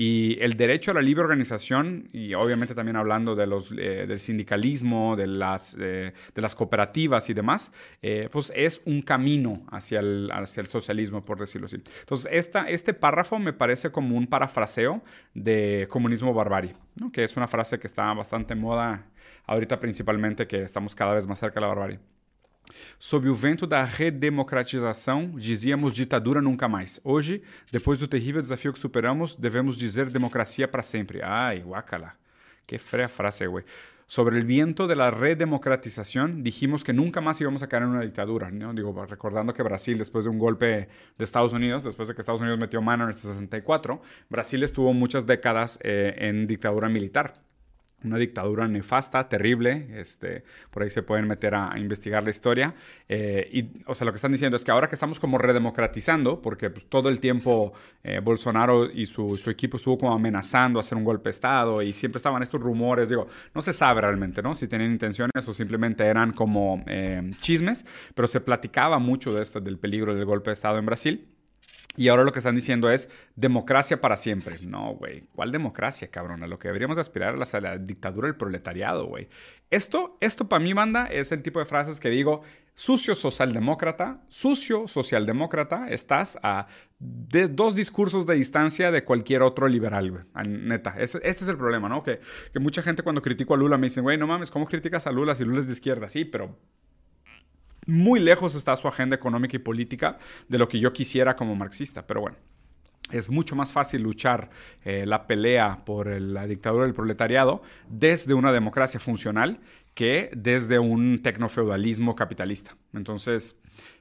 Y 0.00 0.40
el 0.40 0.56
derecho 0.56 0.92
a 0.92 0.94
la 0.94 1.02
libre 1.02 1.24
organización, 1.24 2.08
y 2.12 2.32
obviamente 2.34 2.72
también 2.72 2.94
hablando 2.94 3.34
de 3.34 3.48
los, 3.48 3.72
eh, 3.72 4.06
del 4.06 4.20
sindicalismo, 4.20 5.16
de 5.16 5.26
las, 5.26 5.76
eh, 5.76 6.12
de 6.32 6.40
las 6.40 6.54
cooperativas 6.54 6.67
y 7.28 7.34
demás, 7.34 7.72
eh, 8.02 8.28
pues 8.30 8.52
es 8.54 8.82
un 8.84 9.02
camino 9.02 9.62
hacia 9.70 10.00
el, 10.00 10.30
hacia 10.32 10.60
el 10.60 10.66
socialismo, 10.66 11.22
por 11.22 11.38
decirlo 11.38 11.66
así. 11.66 11.76
Entonces, 12.00 12.30
esta, 12.32 12.68
este 12.68 12.94
párrafo 12.94 13.38
me 13.38 13.52
parece 13.52 13.90
como 13.90 14.16
un 14.16 14.26
parafraseo 14.26 15.02
de 15.34 15.86
comunismo 15.90 16.32
barbarie, 16.32 16.74
¿no? 16.96 17.10
que 17.10 17.24
es 17.24 17.36
una 17.36 17.48
frase 17.48 17.78
que 17.78 17.86
está 17.86 18.12
bastante 18.14 18.54
moda 18.54 19.06
ahorita 19.46 19.80
principalmente, 19.80 20.46
que 20.46 20.62
estamos 20.62 20.94
cada 20.94 21.14
vez 21.14 21.26
más 21.26 21.38
cerca 21.38 21.56
de 21.56 21.60
la 21.62 21.68
barbarie. 21.68 21.98
Sob 22.98 23.28
o 23.28 23.34
vento 23.34 23.66
da 23.66 23.84
redemocratização, 23.84 25.32
dizíamos 25.36 25.92
ditadura 25.92 26.42
nunca 26.42 26.68
mais. 26.68 27.00
Hoje, 27.02 27.42
depois 27.72 27.98
do 27.98 28.06
terrível 28.06 28.42
desafio 28.42 28.72
que 28.72 28.78
superamos, 28.78 29.34
devemos 29.34 29.76
dizer 29.76 30.10
democracia 30.10 30.68
para 30.68 30.82
sempre. 30.82 31.22
Ai, 31.22 31.60
guacala. 31.60 32.14
Que 32.66 32.78
fea 32.78 33.08
frase, 33.08 33.46
güey. 33.46 33.64
Sobre 34.10 34.38
el 34.38 34.46
viento 34.46 34.86
de 34.86 34.96
la 34.96 35.10
redemocratización, 35.10 36.42
dijimos 36.42 36.82
que 36.82 36.94
nunca 36.94 37.20
más 37.20 37.38
íbamos 37.42 37.62
a 37.62 37.68
caer 37.68 37.82
en 37.82 37.90
una 37.90 38.00
dictadura. 38.00 38.50
Digo, 38.50 39.04
recordando 39.04 39.52
que 39.52 39.62
Brasil, 39.62 39.98
después 39.98 40.24
de 40.24 40.30
un 40.30 40.38
golpe 40.38 40.88
de 41.18 41.24
Estados 41.24 41.52
Unidos, 41.52 41.84
después 41.84 42.08
de 42.08 42.14
que 42.14 42.22
Estados 42.22 42.40
Unidos 42.40 42.58
metió 42.58 42.80
mano 42.80 43.04
en 43.04 43.10
el 43.10 43.14
64, 43.14 44.00
Brasil 44.30 44.62
estuvo 44.62 44.94
muchas 44.94 45.26
décadas 45.26 45.78
eh, 45.82 46.14
en 46.20 46.46
dictadura 46.46 46.88
militar 46.88 47.47
una 48.04 48.16
dictadura 48.16 48.68
nefasta, 48.68 49.28
terrible, 49.28 49.88
este, 49.94 50.44
por 50.70 50.82
ahí 50.82 50.90
se 50.90 51.02
pueden 51.02 51.26
meter 51.26 51.54
a, 51.54 51.78
investigar 51.78 52.22
la 52.22 52.30
historia. 52.30 52.74
Eh, 53.08 53.48
y, 53.52 53.82
o 53.86 53.94
sea, 53.94 54.04
lo 54.04 54.12
que 54.12 54.16
están 54.16 54.32
diciendo 54.32 54.56
es 54.56 54.64
que 54.64 54.70
ahora 54.70 54.88
que 54.88 54.94
estamos 54.94 55.18
como 55.18 55.38
redemocratizando, 55.38 56.40
porque 56.40 56.70
pues, 56.70 56.86
todo 56.86 57.08
el 57.08 57.20
tiempo 57.20 57.72
eh, 58.04 58.20
Bolsonaro 58.20 58.90
y 58.90 59.06
su, 59.06 59.38
equipo 59.48 59.78
estuvo 59.78 59.98
como 59.98 60.12
amenazando 60.12 60.78
hacer 60.78 60.96
un 60.96 61.04
golpe 61.04 61.24
de 61.28 61.30
Estado 61.30 61.82
y 61.82 61.92
siempre 61.92 62.18
estaban 62.18 62.42
estos 62.42 62.60
rumores, 62.60 63.08
digo, 63.08 63.26
no 63.54 63.62
se 63.62 63.72
sabe 63.72 64.00
realmente, 64.00 64.42
¿no? 64.42 64.54
Si 64.54 64.68
tenían 64.68 64.92
intenciones 64.92 65.48
o 65.48 65.52
simplemente 65.52 66.04
eran 66.04 66.32
como 66.32 66.84
eh, 66.86 67.30
chismes, 67.40 67.86
pero 68.14 68.28
se 68.28 68.40
platicaba 68.40 68.98
mucho 68.98 69.34
de 69.34 69.42
esto, 69.42 69.60
del 69.60 69.78
peligro 69.78 70.14
del 70.14 70.24
golpe 70.24 70.50
de 70.50 70.54
Estado 70.54 70.78
en 70.78 70.86
Brasil. 70.86 71.37
Y 71.98 72.10
ahora 72.10 72.22
lo 72.22 72.30
que 72.30 72.38
están 72.38 72.54
diciendo 72.54 72.88
es 72.92 73.10
democracia 73.34 74.00
para 74.00 74.16
siempre. 74.16 74.54
No, 74.64 74.94
güey. 74.94 75.22
¿Cuál 75.34 75.50
democracia, 75.50 76.08
cabrón? 76.12 76.44
A 76.44 76.46
lo 76.46 76.56
que 76.56 76.68
deberíamos 76.68 76.96
aspirar 76.96 77.36
es 77.42 77.54
a 77.54 77.60
la 77.60 77.76
dictadura 77.76 78.28
del 78.28 78.36
proletariado, 78.36 79.06
güey. 79.06 79.28
Esto, 79.68 80.16
esto 80.20 80.48
para 80.48 80.62
mí, 80.62 80.72
banda, 80.72 81.06
es 81.06 81.32
el 81.32 81.42
tipo 81.42 81.58
de 81.58 81.64
frases 81.64 81.98
que 81.98 82.08
digo, 82.08 82.42
sucio 82.74 83.16
socialdemócrata, 83.16 84.22
sucio 84.28 84.86
socialdemócrata, 84.86 85.88
estás 85.88 86.38
a 86.44 86.68
dos 87.00 87.74
discursos 87.74 88.26
de 88.26 88.36
distancia 88.36 88.92
de 88.92 89.02
cualquier 89.02 89.42
otro 89.42 89.66
liberal, 89.66 90.12
güey. 90.12 90.22
Neta, 90.46 90.94
ese, 90.98 91.18
este 91.24 91.42
es 91.42 91.48
el 91.48 91.56
problema, 91.56 91.88
¿no? 91.88 92.04
Que, 92.04 92.20
mucha 92.60 92.80
gente 92.80 93.02
cuando 93.02 93.22
critico 93.22 93.54
a 93.54 93.56
Lula 93.56 93.76
me 93.76 93.88
dicen, 93.88 94.04
güey, 94.04 94.16
no 94.16 94.28
mames, 94.28 94.52
¿cómo 94.52 94.66
criticas 94.66 95.08
a 95.08 95.10
Lula 95.10 95.34
si 95.34 95.42
Lula 95.42 95.58
es 95.58 95.66
de 95.66 95.72
izquierda? 95.72 96.08
Sí, 96.08 96.24
pero 96.24 96.56
muy 97.88 98.20
lejos 98.20 98.54
está 98.54 98.76
su 98.76 98.86
agenda 98.86 99.16
económica 99.16 99.56
y 99.56 99.60
política 99.60 100.18
de 100.46 100.58
lo 100.58 100.68
que 100.68 100.78
yo 100.78 100.92
quisiera 100.92 101.34
como 101.34 101.56
marxista, 101.56 102.06
pero 102.06 102.20
bueno. 102.20 102.36
es 103.10 103.30
mucho 103.30 103.56
más 103.56 103.72
fácil 103.72 104.02
luchar 104.02 104.50
eh, 104.84 105.06
la 105.06 105.26
pelea 105.26 105.82
por 105.86 106.08
la 106.20 106.46
dictadura 106.46 106.84
del 106.84 106.92
proletariado 106.92 107.62
desde 107.88 108.34
una 108.34 108.52
democracia 108.52 109.00
funcional 109.00 109.60
que 109.94 110.30
desde 110.36 110.78
un 110.78 111.22
tecnofeudalismo 111.22 112.14
capitalista. 112.14 112.76
Entonces, 112.92 113.56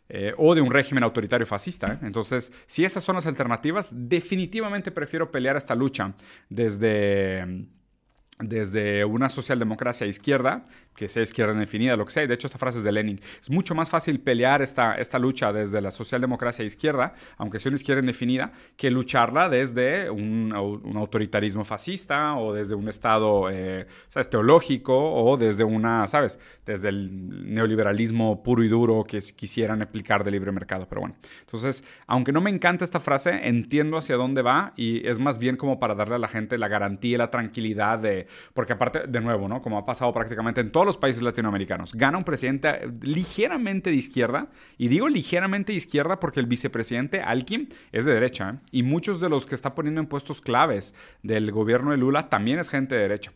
eh, 0.09 0.33
o 0.37 0.53
de 0.53 0.61
un 0.61 0.71
régimen 0.71 1.03
autoritario 1.03 1.47
fascista. 1.47 1.93
¿eh? 1.93 1.99
Entonces, 2.01 2.51
si 2.65 2.83
esas 2.83 3.03
son 3.03 3.15
las 3.15 3.25
alternativas, 3.25 3.91
definitivamente 3.93 4.91
prefiero 4.91 5.31
pelear 5.31 5.55
esta 5.55 5.73
lucha 5.73 6.13
desde 6.49 7.67
desde 8.39 9.03
una 9.03 9.29
socialdemocracia 9.29 10.05
izquierda, 10.05 10.67
que 10.97 11.07
sea 11.07 11.21
izquierda 11.21 11.53
definida, 11.53 11.95
lo 11.95 12.05
que 12.05 12.11
sea, 12.11 12.23
y 12.23 12.27
de 12.27 12.33
hecho 12.33 12.47
esta 12.47 12.57
frase 12.57 12.79
es 12.79 12.83
de 12.83 12.91
Lenin, 12.91 13.21
es 13.39 13.51
mucho 13.51 13.75
más 13.75 13.89
fácil 13.89 14.19
pelear 14.19 14.63
esta, 14.63 14.95
esta 14.95 15.19
lucha 15.19 15.53
desde 15.53 15.79
la 15.79 15.91
socialdemocracia 15.91 16.65
izquierda, 16.65 17.13
aunque 17.37 17.59
sea 17.59 17.69
una 17.69 17.75
izquierda 17.75 18.01
indefinida, 18.01 18.51
que 18.75 18.89
lucharla 18.89 19.47
desde 19.47 20.09
un, 20.09 20.51
autoritarismo 20.97 21.63
fascista 21.63 22.35
o 22.35 22.51
desde 22.51 22.73
un 22.73 22.89
estado 22.89 23.49
eh, 23.51 23.85
¿sabes? 24.07 24.27
teológico 24.29 25.13
o 25.13 25.37
desde 25.37 25.63
una, 25.63 26.07
¿sabes? 26.07 26.39
Desde 26.65 26.89
el 26.89 27.53
neoliberalismo 27.53 28.41
puro 28.41 28.63
y 28.63 28.67
duro 28.67 29.03
que 29.03 29.19
quisieran 29.35 29.83
aplicar 29.83 30.23
de 30.23 30.31
libre 30.31 30.51
mercado. 30.51 30.87
Pero 30.89 31.01
bueno, 31.01 31.15
entonces, 31.41 31.83
aunque 32.07 32.31
no 32.31 32.41
me 32.41 32.49
encanta 32.49 32.83
esta 32.83 32.99
frase, 32.99 33.47
entiendo 33.47 33.97
hacia 33.97 34.15
dónde 34.15 34.41
va 34.41 34.73
y 34.75 35.07
es 35.07 35.19
más 35.19 35.37
bien 35.37 35.57
como 35.57 35.79
para 35.79 35.93
darle 35.93 36.15
a 36.15 36.19
la 36.19 36.27
gente 36.27 36.57
la 36.57 36.67
garantía 36.67 37.13
y 37.13 37.17
la 37.17 37.29
tranquilidad 37.29 37.99
de 37.99 38.25
porque 38.55 38.73
aparte, 38.73 39.05
de 39.07 39.21
nuevo, 39.21 39.47
¿no? 39.47 39.61
Como 39.61 39.77
ha 39.77 39.85
pasado 39.85 40.11
prácticamente 40.11 40.61
en 40.61 40.71
todos 40.71 40.86
los 40.87 40.97
países 40.97 41.21
latinoamericanos, 41.21 41.93
gana 41.93 42.17
un 42.17 42.23
presidente 42.23 42.91
ligeramente 43.01 43.91
de 43.91 43.95
izquierda, 43.95 44.49
y 44.77 44.87
digo 44.87 45.07
ligeramente 45.07 45.71
de 45.71 45.77
izquierda 45.77 46.19
porque 46.19 46.39
el 46.39 46.47
vicepresidente 46.47 47.21
Alkin 47.21 47.69
es 47.91 48.05
de 48.05 48.13
derecha, 48.13 48.49
¿eh? 48.49 48.59
y 48.71 48.83
muchos 48.83 49.19
de 49.19 49.29
los 49.29 49.45
que 49.45 49.55
está 49.55 49.75
poniendo 49.75 50.01
en 50.01 50.07
puestos 50.07 50.41
claves 50.41 50.95
del 51.21 51.51
gobierno 51.51 51.91
de 51.91 51.97
Lula 51.97 52.29
también 52.29 52.59
es 52.59 52.69
gente 52.69 52.95
de 52.95 53.01
derecha. 53.01 53.33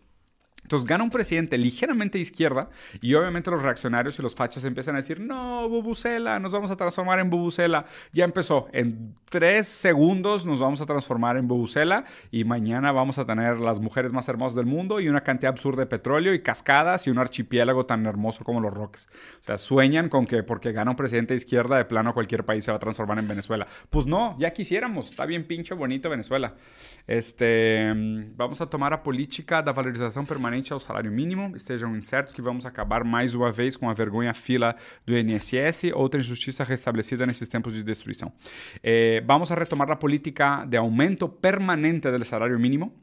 Entonces 0.72 0.88
gana 0.88 1.04
un 1.04 1.10
presidente 1.10 1.58
ligeramente 1.58 2.18
de 2.18 2.22
izquierda 2.22 2.70
y 3.02 3.14
obviamente 3.14 3.52
los 3.52 3.62
reaccionarios 3.62 4.18
y 4.18 4.22
los 4.22 4.36
fachos 4.36 4.64
empiezan 4.64 4.96
a 4.96 5.00
decir, 5.00 5.20
no, 5.20 5.68
Bubucela, 5.68 6.40
nos 6.40 6.54
vamos 6.54 6.72
a 6.72 6.78
transformar 6.78 7.20
en 7.20 7.30
Bubucela. 7.30 7.84
Ya 8.14 8.24
empezó, 8.24 8.70
en 8.72 9.14
tres 9.30 9.68
segundos 9.68 10.46
nos 10.46 10.62
vamos 10.62 10.80
a 10.80 10.86
transformar 10.86 11.36
en 11.36 11.50
Bubucela 11.50 12.06
y 12.32 12.46
mañana 12.46 12.94
vamos 12.94 13.18
a 13.18 13.26
tener 13.26 13.58
las 13.58 13.82
mujeres 13.82 14.14
más 14.14 14.30
hermosas 14.30 14.56
del 14.56 14.66
mundo 14.66 15.02
y 15.02 15.10
una 15.10 15.24
cantidad 15.26 15.50
absurda 15.50 15.82
de 15.82 15.88
petróleo 15.88 16.34
y 16.34 16.42
cascadas 16.42 17.06
y 17.06 17.10
un 17.10 17.18
archipiélago 17.18 17.86
tan 17.86 18.06
hermoso 18.06 18.46
como 18.46 18.62
los 18.62 18.74
Roques. 18.74 19.10
O 19.42 19.44
sea, 19.44 19.58
sueñan 19.58 20.08
con 20.08 20.26
que 20.26 20.42
porque 20.42 20.72
gana 20.72 20.92
un 20.92 20.96
presidente 20.96 21.34
de 21.34 21.40
izquierda, 21.40 21.76
de 21.76 21.84
plano 21.84 22.14
cualquier 22.14 22.46
país 22.46 22.64
se 22.64 22.72
va 22.72 22.78
a 22.78 22.80
transformar 22.80 23.20
en 23.20 23.28
Venezuela. 23.28 23.68
Pues 23.90 24.06
no, 24.06 24.38
ya 24.40 24.52
quisiéramos, 24.52 25.10
está 25.10 25.26
bien 25.26 25.44
pinche 25.44 25.74
bonito 25.74 26.10
Venezuela. 26.10 26.56
Este, 27.08 27.92
vamos 28.38 28.62
a 28.62 28.70
tomar 28.70 28.94
a 28.94 29.04
política 29.04 29.62
da 29.62 29.74
valorización 29.74 30.26
permanente 30.26 30.61
ao 30.70 30.80
salário 30.80 31.10
mínimo, 31.10 31.56
estejam 31.56 31.96
incertos 31.96 32.34
que 32.34 32.42
vamos 32.42 32.66
acabar 32.66 33.06
mais 33.06 33.34
uma 33.34 33.50
vez 33.52 33.78
com 33.78 33.90
a 33.90 33.94
vergonha 33.94 34.34
fila 34.34 34.76
do 35.06 35.18
INSS, 35.18 35.94
outra 35.96 36.20
injustiça 36.20 36.66
restabelecida 36.66 37.26
nesses 37.26 37.48
tempos 37.48 37.74
de 37.74 37.82
destruição. 37.82 38.34
Eh, 38.84 39.24
vamos 39.26 39.50
a 39.50 39.56
retomar 39.56 39.90
a 39.90 39.96
política 39.96 40.66
de 40.66 40.76
aumento 40.76 41.30
permanente 41.30 42.12
do 42.12 42.26
salário 42.26 42.60
mínimo. 42.60 42.94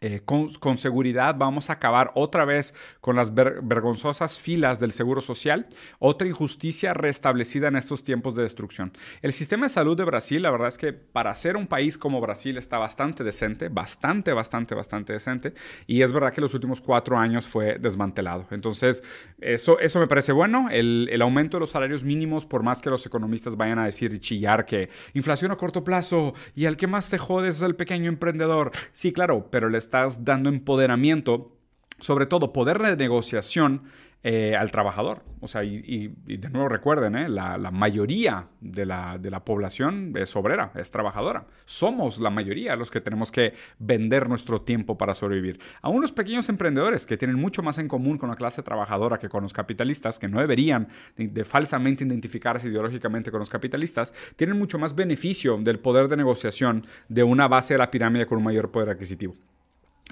Eh, 0.00 0.20
con, 0.24 0.76
seguridad 0.76 1.36
vamos 1.38 1.70
a 1.70 1.74
acabar 1.74 2.12
otra 2.14 2.44
vez 2.44 2.74
con 3.00 3.16
las 3.16 3.34
vergonzosas 3.34 4.38
filas 4.38 4.78
del 4.78 4.92
Seguro 4.92 5.20
Social, 5.20 5.66
otra 5.98 6.28
injusticia 6.28 6.92
restablecida 6.92 7.68
en 7.68 7.76
estos 7.76 8.04
tiempos 8.04 8.34
de 8.34 8.42
destrucción. 8.42 8.92
El 9.22 9.32
sistema 9.32 9.66
de 9.66 9.70
salud 9.70 9.96
de 9.96 10.04
Brasil, 10.04 10.42
la 10.42 10.50
verdad 10.50 10.68
es 10.68 10.78
que 10.78 10.92
para 10.92 11.34
ser 11.34 11.56
un 11.56 11.66
país 11.66 11.96
como 11.96 12.20
Brasil 12.20 12.58
está 12.58 12.78
bastante 12.78 13.24
decente, 13.24 13.68
bastante, 13.68 14.32
bastante, 14.32 14.74
bastante 14.74 15.12
decente, 15.14 15.54
y 15.86 16.02
es 16.02 16.12
verdad 16.12 16.32
que 16.32 16.40
los 16.40 16.52
últimos 16.52 16.80
cuatro 16.80 17.16
años 17.16 17.46
fue 17.46 17.78
desmantelado. 17.78 18.46
Entonces, 18.50 19.02
eso, 19.40 19.78
eso 19.78 19.98
me 19.98 20.06
parece 20.06 20.32
bueno. 20.32 20.68
El, 20.70 21.08
el 21.10 21.22
aumento 21.22 21.56
de 21.56 21.60
los 21.60 21.70
salarios 21.70 22.04
mínimos, 22.04 22.44
por 22.44 22.62
más 22.62 22.82
que 22.82 22.90
los 22.90 23.06
economistas 23.06 23.56
vayan 23.56 23.78
a 23.78 23.86
decir 23.86 24.12
y 24.12 24.18
chillar 24.18 24.66
que 24.66 24.90
inflación 25.14 25.52
a 25.52 25.56
corto 25.56 25.84
plazo 25.84 26.34
y 26.54 26.66
al 26.66 26.76
que 26.76 26.86
más 26.86 27.08
te 27.08 27.18
jodes 27.18 27.56
es 27.56 27.62
el 27.62 27.76
pequeño 27.76 28.08
emprendedor. 28.08 28.72
Sí, 28.92 29.12
claro, 29.12 29.48
pero 29.50 29.68
les 29.68 29.85
estás 29.86 30.24
dando 30.24 30.48
empoderamiento, 30.48 31.56
sobre 32.00 32.26
todo 32.26 32.52
poder 32.52 32.78
de 32.78 32.96
negociación 32.96 33.82
eh, 34.28 34.56
al 34.56 34.72
trabajador. 34.72 35.22
O 35.40 35.46
sea, 35.46 35.62
y, 35.62 36.08
de 36.26 36.50
nuevo 36.50 36.68
recuerden, 36.68 37.14
eh, 37.14 37.28
la, 37.28 37.70
mayoría 37.70 38.48
de 38.60 38.84
la, 38.84 39.18
de 39.18 39.30
la, 39.30 39.44
población 39.44 40.14
es 40.16 40.34
obrera, 40.34 40.72
es 40.74 40.90
trabajadora. 40.90 41.46
Somos 41.64 42.18
la 42.18 42.30
mayoría 42.30 42.74
los 42.74 42.90
que 42.90 43.00
tenemos 43.00 43.30
que 43.30 43.54
vender 43.78 44.28
nuestro 44.28 44.62
tiempo 44.62 44.98
para 44.98 45.14
sobrevivir. 45.14 45.60
Aún 45.80 46.00
los 46.00 46.10
pequeños 46.10 46.48
emprendedores 46.48 47.06
que 47.06 47.16
tienen 47.16 47.36
mucho 47.36 47.62
más 47.62 47.78
en 47.78 47.86
común 47.86 48.18
con 48.18 48.28
la 48.28 48.34
clase 48.34 48.64
trabajadora 48.64 49.20
que 49.20 49.28
con 49.28 49.44
los 49.44 49.52
capitalistas, 49.52 50.18
que 50.18 50.26
no 50.26 50.40
deberían 50.40 50.88
de, 51.16 51.44
falsamente 51.44 52.02
identificarse 52.02 52.66
ideológicamente 52.66 53.30
con 53.30 53.38
los 53.38 53.50
capitalistas, 53.50 54.12
tienen 54.34 54.58
mucho 54.58 54.76
más 54.76 54.96
beneficio 54.96 55.56
del 55.58 55.78
poder 55.78 56.08
de 56.08 56.16
negociación 56.16 56.84
de 57.08 57.22
una 57.22 57.46
base 57.46 57.74
de 57.74 57.78
la 57.78 57.92
pirámide 57.92 58.26
con 58.26 58.38
un 58.38 58.44
mayor 58.44 58.72
poder 58.72 58.88
adquisitivo. 58.88 59.36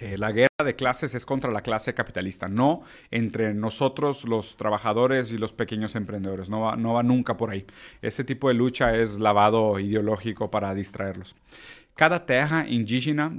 Eh, 0.00 0.18
la 0.18 0.32
guerra 0.32 0.64
de 0.64 0.74
clases 0.74 1.14
es 1.14 1.24
contra 1.24 1.52
la 1.52 1.62
clase 1.62 1.94
capitalista, 1.94 2.48
no 2.48 2.82
entre 3.12 3.54
nosotros 3.54 4.24
los 4.24 4.56
trabajadores 4.56 5.30
y 5.30 5.38
los 5.38 5.52
pequeños 5.52 5.94
emprendedores, 5.94 6.50
no 6.50 6.62
va, 6.62 6.76
no 6.76 6.94
va 6.94 7.04
nunca 7.04 7.36
por 7.36 7.50
ahí. 7.50 7.64
Ese 8.02 8.24
tipo 8.24 8.48
de 8.48 8.54
lucha 8.54 8.96
es 8.96 9.20
lavado 9.20 9.78
ideológico 9.78 10.50
para 10.50 10.74
distraerlos. 10.74 11.36
Cada 11.96 12.18
terra 12.18 12.66
indígena 12.68 13.30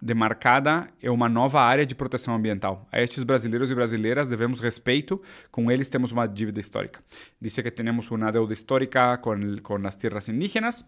demarcada 0.00 0.92
é 1.00 1.08
uma 1.12 1.28
nova 1.28 1.62
área 1.62 1.86
de 1.86 1.94
proteção 1.94 2.34
ambiental. 2.34 2.88
A 2.90 3.00
estes 3.00 3.22
brasileiros 3.22 3.70
e 3.70 3.74
brasileiras 3.74 4.28
devemos 4.28 4.58
respeito, 4.58 5.22
com 5.48 5.70
eles 5.70 5.88
temos 5.88 6.10
uma 6.10 6.26
dívida 6.26 6.58
histórica. 6.58 7.00
Dice 7.40 7.62
que 7.62 7.70
temos 7.70 8.10
uma 8.10 8.32
deuda 8.32 8.52
histórica 8.52 9.16
com, 9.18 9.58
com 9.62 9.86
as 9.86 9.94
terras 9.94 10.28
indígenas, 10.28 10.84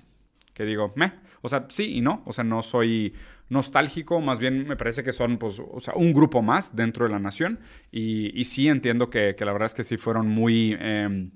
que 0.55 0.65
digo, 0.65 0.93
meh, 0.97 1.13
o 1.41 1.49
sea, 1.49 1.67
sí 1.69 1.97
y 1.97 2.01
no, 2.01 2.23
o 2.27 2.33
sea, 2.33 2.45
no 2.45 2.63
soy 2.63 3.15
nostálgico, 3.49 4.21
más 4.21 4.39
bien 4.39 4.67
me 4.67 4.77
parece 4.77 5.05
que 5.05 5.13
son 5.13 5.39
pues, 5.39 5.61
o 5.61 5.81
sea, 5.81 5.95
un 5.95 6.13
grupo 6.13 6.43
más 6.43 6.75
dentro 6.75 7.05
de 7.05 7.13
la 7.13 7.19
nación 7.19 7.61
y, 7.91 8.39
y 8.39 8.45
sí 8.45 8.69
entiendo 8.69 9.11
que, 9.11 9.35
que, 9.37 9.45
la 9.45 9.53
verdad 9.53 9.67
es 9.67 9.75
que 9.75 9.85
sí 9.85 9.97
fueron 9.97 10.29
muy... 10.29 10.77
Eh, 10.79 11.31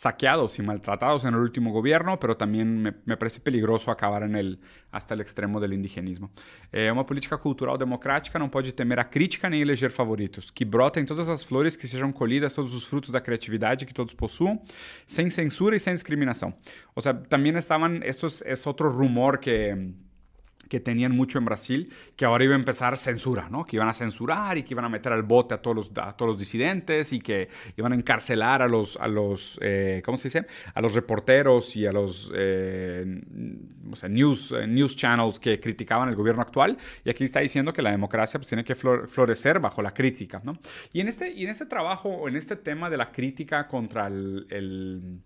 saqueados 0.00 0.58
y 0.58 0.62
maltratados 0.62 1.24
en 1.24 1.34
el 1.34 1.40
último 1.40 1.72
gobierno, 1.72 2.18
pero 2.18 2.34
también 2.34 2.80
me, 2.80 2.94
me 3.04 3.18
parece 3.18 3.38
peligroso 3.38 3.90
acabar 3.90 4.22
en 4.22 4.34
el, 4.34 4.58
hasta 4.90 5.12
el 5.12 5.20
extremo 5.20 5.60
del 5.60 5.74
indigenismo. 5.74 6.30
É 6.72 6.90
uma 6.90 7.04
política 7.04 7.36
cultural 7.36 7.76
democrática 7.76 8.38
não 8.38 8.48
pode 8.48 8.72
temer 8.72 8.98
a 8.98 9.04
crítica 9.04 9.50
nem 9.50 9.60
eleger 9.60 9.90
favoritos, 9.90 10.50
que 10.50 10.64
brotem 10.64 11.04
todas 11.04 11.28
as 11.28 11.44
flores, 11.44 11.76
que 11.76 11.86
sejam 11.86 12.12
colhidas 12.12 12.54
todos 12.54 12.72
os 12.72 12.86
frutos 12.86 13.10
da 13.10 13.20
criatividade 13.20 13.84
que 13.84 13.92
todos 13.92 14.14
possuam, 14.14 14.62
sem 15.06 15.28
censura 15.28 15.76
e 15.76 15.80
sem 15.80 15.92
discriminação. 15.92 16.54
O 16.96 17.02
sea, 17.02 17.12
también 17.12 17.58
estaban, 17.58 18.00
esto 18.02 18.26
es, 18.26 18.42
es 18.46 18.66
otro 18.66 18.88
rumor 18.88 19.38
que 19.38 19.92
que 20.70 20.78
tenían 20.78 21.10
mucho 21.10 21.36
en 21.36 21.44
Brasil, 21.44 21.92
que 22.14 22.24
ahora 22.24 22.44
iba 22.44 22.54
a 22.54 22.56
empezar 22.56 22.96
censura, 22.96 23.48
¿no? 23.50 23.64
Que 23.64 23.74
iban 23.74 23.88
a 23.88 23.92
censurar 23.92 24.56
y 24.56 24.62
que 24.62 24.72
iban 24.72 24.84
a 24.84 24.88
meter 24.88 25.12
al 25.12 25.24
bote 25.24 25.52
a 25.52 25.60
todos 25.60 25.76
los, 25.76 25.92
todos 25.92 26.28
los 26.28 26.38
disidentes 26.38 27.12
y 27.12 27.18
que 27.18 27.48
iban 27.76 27.92
a 27.92 27.96
encarcelar 27.96 28.62
a 28.62 28.68
los, 28.68 28.96
a 28.96 29.08
los 29.08 29.58
eh, 29.62 30.00
¿cómo 30.04 30.16
se 30.16 30.28
dice? 30.28 30.46
A 30.72 30.80
los 30.80 30.94
reporteros 30.94 31.74
y 31.74 31.86
a 31.86 31.92
los 31.92 32.30
eh, 32.36 33.04
news, 34.08 34.52
eh, 34.52 34.66
news 34.68 34.94
channels 34.94 35.40
que 35.40 35.58
criticaban 35.58 36.08
el 36.08 36.14
gobierno 36.14 36.42
actual. 36.42 36.78
Y 37.04 37.10
aquí 37.10 37.24
está 37.24 37.40
diciendo 37.40 37.72
que 37.72 37.82
la 37.82 37.90
democracia 37.90 38.38
pues, 38.38 38.46
tiene 38.46 38.62
que 38.62 38.76
florecer 38.76 39.58
bajo 39.58 39.82
la 39.82 39.92
crítica, 39.92 40.40
¿no? 40.44 40.52
Y 40.92 41.00
en 41.00 41.08
este, 41.08 41.32
y 41.32 41.42
en 41.42 41.50
este 41.50 41.66
trabajo, 41.66 42.28
en 42.28 42.36
este 42.36 42.54
tema 42.54 42.88
de 42.88 42.96
la 42.96 43.10
crítica 43.10 43.66
contra 43.66 44.06
el 44.06 45.20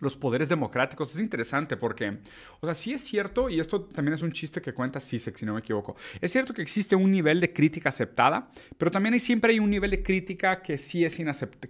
los 0.00 0.16
poderes 0.16 0.48
democráticos. 0.48 1.14
Es 1.14 1.20
interesante 1.20 1.76
porque, 1.76 2.18
o 2.60 2.66
sea, 2.66 2.74
sí 2.74 2.92
es 2.92 3.02
cierto, 3.02 3.48
y 3.48 3.60
esto 3.60 3.82
también 3.84 4.14
es 4.14 4.22
un 4.22 4.32
chiste 4.32 4.60
que 4.60 4.74
cuenta 4.74 5.00
Sisek, 5.00 5.36
si 5.36 5.46
no 5.46 5.54
me 5.54 5.60
equivoco. 5.60 5.96
Es 6.20 6.32
cierto 6.32 6.52
que 6.54 6.62
existe 6.62 6.96
un 6.96 7.10
nivel 7.10 7.40
de 7.40 7.52
crítica 7.52 7.90
aceptada, 7.90 8.50
pero 8.78 8.90
también 8.90 9.14
hay, 9.14 9.20
siempre 9.20 9.52
hay 9.52 9.60
un 9.60 9.70
nivel 9.70 9.90
de 9.90 10.02
crítica 10.02 10.60
que 10.60 10.78
sí 10.78 11.04
es, 11.04 11.20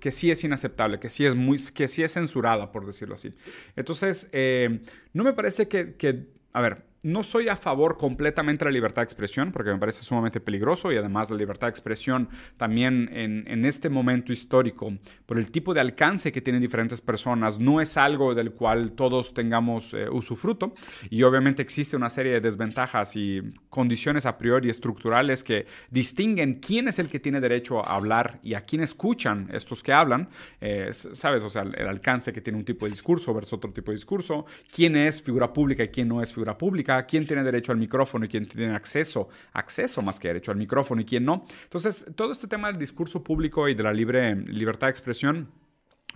que 0.00 0.12
sí 0.12 0.30
es 0.30 0.44
inaceptable, 0.44 0.98
que 0.98 1.10
sí 1.10 1.26
es, 1.26 1.34
muy, 1.34 1.58
que 1.74 1.88
sí 1.88 2.02
es 2.02 2.12
censurada, 2.14 2.72
por 2.72 2.86
decirlo 2.86 3.14
así. 3.14 3.34
Entonces, 3.76 4.28
eh, 4.32 4.80
no 5.12 5.24
me 5.24 5.32
parece 5.32 5.68
que, 5.68 5.94
que 5.96 6.26
a 6.52 6.60
ver, 6.60 6.91
no 7.02 7.22
soy 7.22 7.48
a 7.48 7.56
favor 7.56 7.98
completamente 7.98 8.64
de 8.64 8.70
la 8.70 8.74
libertad 8.74 9.02
de 9.02 9.04
expresión, 9.04 9.50
porque 9.50 9.70
me 9.72 9.78
parece 9.78 10.02
sumamente 10.02 10.40
peligroso 10.40 10.92
y 10.92 10.96
además 10.96 11.30
la 11.30 11.36
libertad 11.36 11.66
de 11.66 11.70
expresión 11.70 12.28
también 12.56 13.08
en, 13.12 13.62
este 13.64 13.88
momento 13.88 14.32
histórico, 14.32 14.92
por 15.26 15.38
el 15.38 15.50
tipo 15.50 15.72
de 15.72 15.80
alcance 15.80 16.32
que 16.32 16.40
tienen 16.40 16.60
diferentes 16.60 17.00
personas, 17.00 17.58
no 17.58 17.80
es 17.80 17.96
algo 17.96 18.34
del 18.34 18.52
cual 18.52 18.92
todos 18.92 19.34
tengamos 19.34 19.94
eh, 19.94 20.08
usufruto. 20.08 20.74
Y 21.10 21.22
obviamente 21.22 21.62
existe 21.62 21.96
una 21.96 22.10
serie 22.10 22.32
de 22.32 22.40
desventajas 22.40 23.14
y 23.16 23.40
condiciones 23.68 24.26
a 24.26 24.36
priori 24.36 24.68
estructurales 24.68 25.44
que 25.44 25.66
distinguen 25.90 26.54
quién 26.54 26.88
es 26.88 26.98
el 26.98 27.08
que 27.08 27.20
tiene 27.20 27.40
derecho 27.40 27.86
a 27.86 27.94
hablar 27.94 28.40
y 28.42 28.54
a 28.54 28.62
quién 28.62 28.82
escuchan 28.82 29.48
estos 29.52 29.82
que 29.82 29.92
hablan. 29.92 30.28
Eh, 30.60 30.90
¿Sabes? 30.92 31.42
O 31.42 31.48
sea, 31.48 31.62
el 31.62 31.88
alcance 31.88 32.32
que 32.32 32.40
tiene 32.40 32.58
un 32.58 32.64
tipo 32.64 32.86
de 32.86 32.90
discurso 32.90 33.32
versus 33.32 33.54
otro 33.54 33.72
tipo 33.72 33.90
de 33.90 33.96
discurso, 33.96 34.46
quién 34.74 34.96
es 34.96 35.22
figura 35.22 35.52
pública 35.52 35.84
y 35.84 35.88
quién 35.88 36.08
no 36.08 36.22
es 36.22 36.32
figura 36.32 36.58
pública 36.58 36.91
quién 37.06 37.26
tiene 37.26 37.42
derecho 37.42 37.72
al 37.72 37.78
micrófono 37.78 38.24
y 38.24 38.28
quién 38.28 38.46
tiene 38.46 38.74
acceso, 38.74 39.28
acceso 39.52 40.02
más 40.02 40.18
que 40.18 40.28
derecho 40.28 40.50
al 40.50 40.56
micrófono 40.56 41.00
y 41.00 41.04
quién 41.04 41.24
no. 41.24 41.44
Entonces, 41.64 42.06
todo 42.14 42.32
este 42.32 42.46
tema 42.46 42.68
del 42.68 42.78
discurso 42.78 43.22
público 43.22 43.68
y 43.68 43.74
de 43.74 43.82
la 43.82 43.92
libre 43.92 44.34
libertad 44.36 44.88
de 44.88 44.90
expresión 44.90 45.48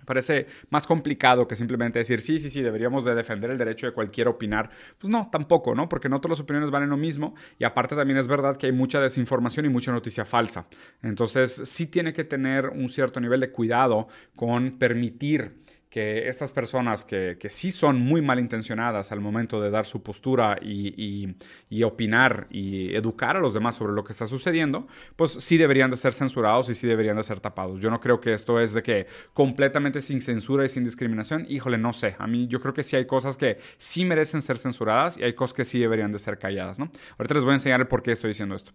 parece 0.06 0.47
más 0.71 0.87
complicado 0.87 1.47
que 1.47 1.54
simplemente 1.54 1.99
decir, 1.99 2.23
sí, 2.23 2.38
sí, 2.38 2.49
sí, 2.49 2.62
deberíamos 2.62 3.04
de 3.04 3.14
defender 3.14 3.50
el 3.50 3.59
derecho 3.59 3.87
de 3.87 3.92
cualquiera 3.92 4.30
opinar. 4.30 4.71
Pues 4.99 5.11
no, 5.11 5.28
tampoco, 5.30 5.75
¿no? 5.75 5.88
Porque 5.88 6.09
no 6.09 6.21
todas 6.21 6.38
las 6.38 6.45
opiniones 6.45 6.71
valen 6.71 6.88
lo 6.88 6.97
mismo 6.97 7.35
y 7.59 7.64
aparte 7.64 7.97
también 7.97 8.18
es 8.18 8.28
verdad 8.28 8.56
que 8.56 8.66
hay 8.66 8.73
mucha 8.73 9.00
desinformación 9.00 9.66
y 9.66 9.68
mucha 9.68 9.92
noticia 9.92 10.25
falsa. 10.25 10.66
Entonces 11.02 11.61
sí 11.64 11.87
tiene 11.87 12.12
que 12.12 12.25
tener 12.25 12.68
un 12.68 12.88
cierto 12.88 13.21
nivel 13.21 13.40
de 13.40 13.50
cuidado 13.50 14.09
con 14.35 14.78
permitir 14.78 15.65
que 15.97 16.29
estas 16.29 16.53
personas 16.53 17.07
que, 17.07 17.38
que, 17.41 17.49
sí 17.49 17.71
son 17.71 17.99
muy 17.99 18.21
malintencionadas 18.21 19.12
al 19.12 19.21
momento 19.23 19.62
de 19.62 19.71
dar 19.71 19.87
su 19.87 20.03
postura 20.03 20.59
y, 20.61 21.35
y, 21.71 21.83
opinar 21.85 22.49
y 22.50 22.95
educar 22.95 23.38
a 23.38 23.41
los 23.41 23.55
demás 23.55 23.76
sobre 23.76 23.95
lo 23.95 24.05
que 24.05 24.12
está 24.12 24.26
sucediendo, 24.26 24.87
pues 25.17 25.33
sí 25.33 25.57
deberían 25.57 25.91
de 25.91 25.97
ser 25.97 26.12
censurados 26.12 26.69
y 26.69 26.75
sí 26.75 26.87
deberían 26.87 27.17
de 27.17 27.23
ser 27.23 27.41
tapados. 27.41 27.81
Yo 27.81 27.88
no 27.88 27.99
creo 27.99 28.21
que 28.21 28.35
esto 28.35 28.61
es 28.61 28.75
de 28.75 28.83
que 28.83 29.07
completamente 29.33 30.03
sin 30.03 30.21
censura 30.21 30.67
y 30.67 30.69
sin 30.69 30.85
discriminación, 30.85 31.47
híjole, 31.49 31.79
no 31.79 31.95
sé. 31.95 32.15
A 32.19 32.26
mí 32.26 32.47
yo 32.47 32.61
creo 32.61 32.75
que 32.75 32.83
sí 32.83 32.95
hay 32.97 33.07
cosas 33.07 33.38
que 33.38 33.57
sí 33.79 34.05
merecen 34.05 34.43
ser 34.43 34.59
censuradas 34.59 35.17
y 35.17 35.23
hay 35.23 35.33
cosas 35.33 35.55
que 35.55 35.65
sí 35.65 35.79
deberían 35.79 36.12
de 36.12 36.19
ser 36.19 36.38
calladas, 36.38 36.79
¿no? 36.79 36.91
Ahorita 37.17 37.33
les 37.33 37.45
voy 37.45 37.53
a 37.53 37.55
enseñar 37.55 37.81
el 37.81 37.88
por 37.88 38.03
qué 38.03 38.12
estoy 38.12 38.29
diciendo 38.29 38.55
esto. 38.55 38.73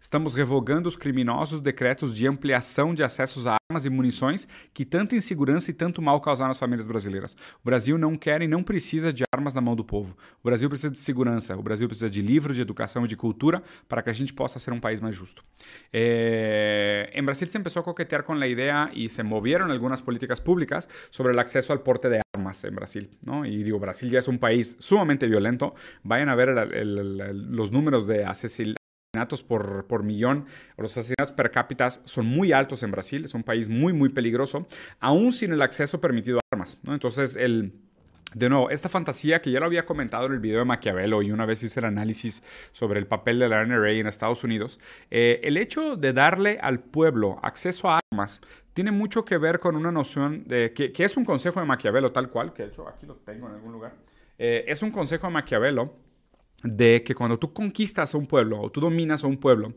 Estamos 0.00 0.34
revogando 0.34 0.88
os 0.88 0.96
criminosos 0.96 1.60
decretos 1.60 2.14
de 2.14 2.26
ampliação 2.26 2.94
de 2.94 3.02
acessos 3.02 3.46
a 3.46 3.56
armas 3.70 3.84
e 3.86 3.90
munições 3.90 4.46
que 4.74 4.84
tanta 4.84 5.16
insegurança 5.16 5.70
e 5.70 5.74
tanto 5.74 6.02
mal 6.02 6.20
causaram 6.20 6.50
às 6.50 6.58
famílias 6.58 6.86
brasileiras. 6.86 7.34
O 7.62 7.64
Brasil 7.64 7.96
não 7.96 8.16
quer 8.16 8.42
e 8.42 8.48
não 8.48 8.62
precisa 8.62 9.12
de 9.12 9.24
armas 9.34 9.54
na 9.54 9.60
mão 9.60 9.74
do 9.74 9.84
povo. 9.84 10.16
O 10.42 10.48
Brasil 10.48 10.68
precisa 10.68 10.90
de 10.90 10.98
segurança. 10.98 11.56
O 11.56 11.62
Brasil 11.62 11.88
precisa 11.88 12.10
de 12.10 12.20
livro, 12.20 12.52
de 12.52 12.60
educação 12.60 13.04
e 13.04 13.08
de 13.08 13.16
cultura 13.16 13.62
para 13.88 14.02
que 14.02 14.10
a 14.10 14.12
gente 14.12 14.32
possa 14.32 14.58
ser 14.58 14.72
um 14.72 14.80
país 14.80 15.00
mais 15.00 15.16
justo. 15.16 15.42
Eh, 15.92 17.10
en 17.14 17.24
Brasil 17.24 17.48
se 17.48 17.58
empezó 17.58 17.80
a 17.80 17.84
coquetear 17.84 18.24
con 18.24 18.38
la 18.38 18.46
idea 18.46 18.90
y 18.92 19.08
se 19.08 19.22
movieron 19.22 19.70
algunas 19.70 20.02
políticas 20.02 20.40
públicas 20.40 20.88
sobre 21.10 21.32
el 21.32 21.38
acceso 21.38 21.72
al 21.72 21.80
porte 21.80 22.08
de 22.08 22.20
armas 22.34 22.64
en 22.64 22.74
Brasil, 22.74 23.10
¿no? 23.24 23.44
Y 23.46 23.62
digo, 23.62 23.78
Brasil 23.78 24.10
ya 24.10 24.18
es 24.18 24.28
un 24.28 24.38
país 24.38 24.76
sumamente 24.78 25.26
violento. 25.26 25.74
Vayan 26.02 26.28
a 26.28 26.34
ver 26.34 26.50
el, 26.50 26.58
el, 26.58 27.20
el, 27.20 27.52
los 27.52 27.72
números 27.72 28.06
de 28.06 28.24
asesinatos 28.24 28.81
asesinatos 29.14 29.42
por, 29.42 29.84
por 29.84 30.02
millón, 30.02 30.46
los 30.78 30.96
asesinatos 30.96 31.32
per 31.32 31.50
cápita 31.50 31.90
son 31.90 32.24
muy 32.24 32.50
altos 32.52 32.82
en 32.82 32.90
Brasil, 32.90 33.26
es 33.26 33.34
un 33.34 33.42
país 33.42 33.68
muy, 33.68 33.92
muy 33.92 34.08
peligroso, 34.08 34.66
aún 35.00 35.32
sin 35.32 35.52
el 35.52 35.60
acceso 35.60 36.00
permitido 36.00 36.38
a 36.38 36.40
armas. 36.50 36.80
¿no? 36.82 36.94
Entonces, 36.94 37.36
el, 37.36 37.74
de 38.32 38.48
nuevo, 38.48 38.70
esta 38.70 38.88
fantasía 38.88 39.42
que 39.42 39.50
ya 39.50 39.60
lo 39.60 39.66
había 39.66 39.84
comentado 39.84 40.24
en 40.24 40.32
el 40.32 40.38
video 40.38 40.60
de 40.60 40.64
Maquiavelo 40.64 41.20
y 41.20 41.30
una 41.30 41.44
vez 41.44 41.62
hice 41.62 41.80
el 41.80 41.84
análisis 41.84 42.42
sobre 42.70 43.00
el 43.00 43.06
papel 43.06 43.38
de 43.38 43.50
la 43.50 43.62
NRA 43.66 43.90
en 43.90 44.06
Estados 44.06 44.44
Unidos, 44.44 44.80
eh, 45.10 45.40
el 45.44 45.58
hecho 45.58 45.96
de 45.96 46.14
darle 46.14 46.58
al 46.62 46.80
pueblo 46.80 47.38
acceso 47.42 47.90
a 47.90 48.00
armas 48.10 48.40
tiene 48.72 48.92
mucho 48.92 49.26
que 49.26 49.36
ver 49.36 49.60
con 49.60 49.76
una 49.76 49.92
noción 49.92 50.44
de 50.46 50.72
que, 50.72 50.90
que 50.90 51.04
es 51.04 51.18
un 51.18 51.26
consejo 51.26 51.60
de 51.60 51.66
Maquiavelo 51.66 52.12
tal 52.12 52.30
cual, 52.30 52.54
que 52.54 52.62
de 52.62 52.68
hecho 52.70 52.88
aquí 52.88 53.04
lo 53.04 53.16
tengo 53.16 53.46
en 53.46 53.56
algún 53.56 53.72
lugar, 53.72 53.92
eh, 54.38 54.64
es 54.68 54.80
un 54.80 54.90
consejo 54.90 55.26
de 55.26 55.34
Maquiavelo 55.34 56.00
de 56.62 57.02
que 57.04 57.14
cuando 57.14 57.38
tú 57.38 57.52
conquistas 57.52 58.14
a 58.14 58.18
un 58.18 58.26
pueblo 58.26 58.60
o 58.60 58.70
tú 58.70 58.80
dominas 58.80 59.24
a 59.24 59.26
un 59.26 59.36
pueblo, 59.36 59.74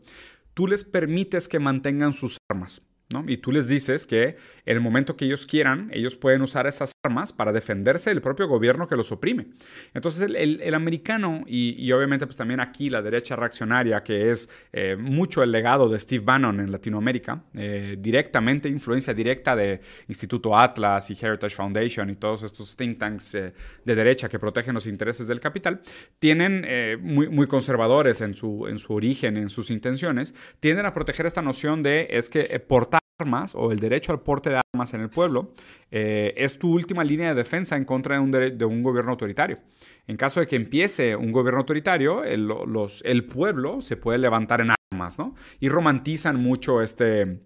tú 0.54 0.66
les 0.66 0.84
permites 0.84 1.48
que 1.48 1.58
mantengan 1.58 2.12
sus 2.12 2.38
armas. 2.48 2.82
Y 3.28 3.36
tú 3.36 3.52
les 3.52 3.68
dices 3.68 4.04
que 4.04 4.36
el 4.64 4.80
momento 4.80 5.16
que 5.16 5.26
ellos 5.26 5.46
quieran, 5.46 5.90
ellos 5.92 6.16
pueden 6.16 6.42
usar 6.42 6.66
esas 6.66 6.90
armas 7.04 7.32
para 7.32 7.52
defenderse 7.52 8.10
del 8.10 8.20
propio 8.20 8.48
gobierno 8.48 8.88
que 8.88 8.96
los 8.96 9.12
oprime. 9.12 9.46
Entonces 9.94 10.28
el, 10.28 10.74
americano 10.74 11.44
y, 11.46 11.92
obviamente 11.92 12.26
pues 12.26 12.36
también 12.36 12.58
aquí 12.58 12.90
la 12.90 13.02
derecha 13.02 13.36
reaccionaria, 13.36 14.02
que 14.02 14.32
es 14.32 14.48
eh, 14.72 14.96
mucho 14.96 15.44
el 15.44 15.52
legado 15.52 15.88
de 15.88 16.00
Steve 16.00 16.24
Bannon 16.24 16.58
en 16.58 16.72
Latinoamérica, 16.72 17.44
eh, 17.54 17.96
directamente, 17.96 18.68
influencia 18.68 19.14
directa 19.14 19.54
de 19.54 19.80
Instituto 20.08 20.58
Atlas 20.58 21.08
y 21.08 21.12
Heritage 21.12 21.54
Foundation 21.54 22.10
y 22.10 22.16
todos 22.16 22.42
estos 22.42 22.76
think 22.76 22.98
tanks 22.98 23.36
eh, 23.36 23.52
de 23.84 23.94
derecha 23.94 24.28
que 24.28 24.40
protegen 24.40 24.74
los 24.74 24.88
intereses 24.88 25.28
del 25.28 25.38
capital, 25.38 25.80
tienen 26.18 26.66
muy, 27.00 27.28
muy 27.28 27.46
conservadores 27.46 28.20
en 28.20 28.34
su, 28.34 28.66
en 28.66 28.80
su 28.80 28.92
origen, 28.94 29.36
en 29.36 29.48
sus 29.48 29.70
intenciones, 29.70 30.34
tienden 30.58 30.86
a 30.86 30.92
proteger 30.92 31.26
esta 31.26 31.40
noción 31.40 31.84
de 31.84 32.08
es 32.10 32.28
que 32.28 32.58
portar 32.58 32.95
armas 33.18 33.54
o 33.54 33.72
el 33.72 33.78
derecho 33.78 34.12
al 34.12 34.20
porte 34.20 34.50
de 34.50 34.60
armas 34.72 34.92
en 34.94 35.00
el 35.00 35.08
pueblo 35.08 35.52
eh, 35.90 36.34
es 36.36 36.58
tu 36.58 36.72
última 36.72 37.02
línea 37.04 37.30
de 37.30 37.34
defensa 37.34 37.76
en 37.76 37.84
contra 37.84 38.16
de 38.16 38.20
un, 38.20 38.30
de 38.30 38.64
un, 38.64 38.82
gobierno 38.82 39.12
autoritario. 39.12 39.58
En 40.06 40.16
caso 40.16 40.40
de 40.40 40.46
que 40.46 40.56
empiece 40.56 41.16
un 41.16 41.32
gobierno 41.32 41.60
autoritario, 41.60 42.24
el, 42.24 42.46
los, 42.46 43.02
el 43.04 43.24
pueblo 43.24 43.80
se 43.80 43.96
puede 43.96 44.18
levantar 44.18 44.60
en 44.60 44.72
armas, 44.92 45.18
¿no? 45.18 45.34
Y 45.60 45.68
romantizan 45.68 46.40
mucho 46.42 46.82
este, 46.82 47.40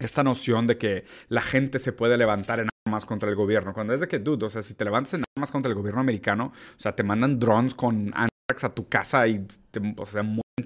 esta 0.00 0.22
noción 0.22 0.66
de 0.66 0.76
que 0.76 1.04
la 1.28 1.40
gente 1.40 1.78
se 1.78 1.92
puede 1.92 2.18
levantar 2.18 2.60
en 2.60 2.68
armas 2.86 3.06
contra 3.06 3.28
el 3.28 3.36
gobierno. 3.36 3.72
Cuando 3.72 3.94
es 3.94 4.00
de 4.00 4.08
que, 4.08 4.18
dude, 4.18 4.46
o 4.46 4.50
sea, 4.50 4.62
si 4.62 4.74
te 4.74 4.84
levantas 4.84 5.14
en 5.14 5.24
armas 5.36 5.52
contra 5.52 5.70
el 5.70 5.76
gobierno 5.76 6.00
americano, 6.00 6.52
o 6.76 6.80
sea, 6.80 6.94
te 6.94 7.02
mandan 7.02 7.38
drones 7.38 7.74
con 7.74 8.12
anthrax 8.14 8.64
a 8.64 8.74
tu 8.74 8.88
casa 8.88 9.26
y, 9.26 9.46
te, 9.70 9.80
o 9.96 10.06
sea, 10.06 10.22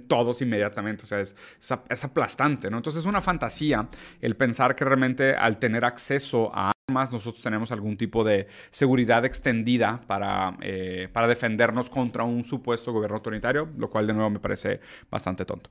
todos 0.06 0.40
inmediatamente, 0.40 1.02
o 1.02 1.06
sea, 1.06 1.18
es, 1.18 2.04
aplastante, 2.04 2.70
¿no? 2.70 2.76
Entonces 2.76 3.00
es 3.00 3.06
una 3.06 3.20
fantasía 3.20 3.88
el 4.20 4.36
pensar 4.36 4.76
que 4.76 4.84
realmente 4.84 5.34
al 5.34 5.58
tener 5.58 5.84
acceso 5.84 6.52
a 6.54 6.70
armas 6.88 7.12
nosotros 7.12 7.42
tenemos 7.42 7.72
algún 7.72 7.96
tipo 7.96 8.22
de 8.22 8.46
seguridad 8.70 9.24
extendida 9.24 10.00
para, 10.06 10.56
eh, 10.60 11.08
para 11.12 11.26
defendernos 11.26 11.90
contra 11.90 12.22
un 12.22 12.44
supuesto 12.44 12.92
gobierno 12.92 13.16
autoritario, 13.16 13.68
lo 13.76 13.90
cual 13.90 14.06
de 14.06 14.14
nuevo 14.14 14.30
me 14.30 14.38
parece 14.38 14.80
bastante 15.10 15.44
tonto. 15.44 15.70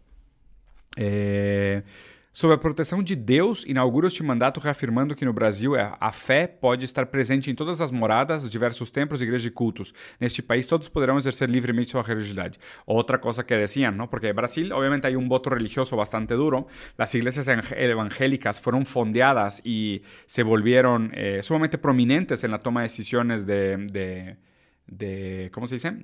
Eh, 0.97 1.81
Sobre 2.31 2.55
a 2.55 2.59
proteção 2.59 3.01
de 3.01 3.15
Deus, 3.15 3.65
inaugura 3.65 4.07
este 4.07 4.21
mandato 4.21 4.59
reafirmando 4.59 5.15
que 5.15 5.25
no 5.25 5.33
Brasil 5.33 5.73
a 5.75 6.11
fé 6.11 6.45
pode 6.47 6.85
estar 6.85 7.07
presente 7.07 7.49
em 7.49 7.55
todas 7.55 7.81
as 7.81 7.89
moradas, 7.89 8.47
diversos 8.47 8.91
templos, 8.91 9.21
igrejas 9.21 9.45
e 9.45 9.51
cultos. 9.51 9.93
Neste 10.19 10.43
país 10.43 10.67
todos 10.67 10.87
poderão 10.87 11.17
exercer 11.17 11.49
livremente 11.49 11.89
sua 11.89 12.03
religiosidade. 12.03 12.59
Outra 12.85 13.17
coisa 13.17 13.43
que 13.43 13.57
decían, 13.57 13.97
¿no? 13.97 14.07
Porque 14.09 14.31
Brasil 14.31 14.71
obviamente 14.73 15.07
hay 15.07 15.15
un 15.15 15.27
voto 15.27 15.49
religioso 15.49 15.97
bastante 15.97 16.35
duro. 16.35 16.67
Las 16.97 17.15
iglesias 17.15 17.47
evangélicas 17.47 18.61
fueron 18.61 18.85
fondeadas 18.85 19.59
y 19.65 20.03
se 20.27 20.43
volvieron 20.43 21.11
eh, 21.15 21.41
sumamente 21.41 21.79
prominentes 21.79 22.43
en 22.43 22.51
la 22.51 22.59
toma 22.59 22.81
de 22.81 22.89
decisiones 22.89 23.47
de, 23.47 23.77
de, 23.77 24.37
de 24.85 25.49
¿cómo 25.51 25.67
se 25.67 25.75
dice? 25.75 25.97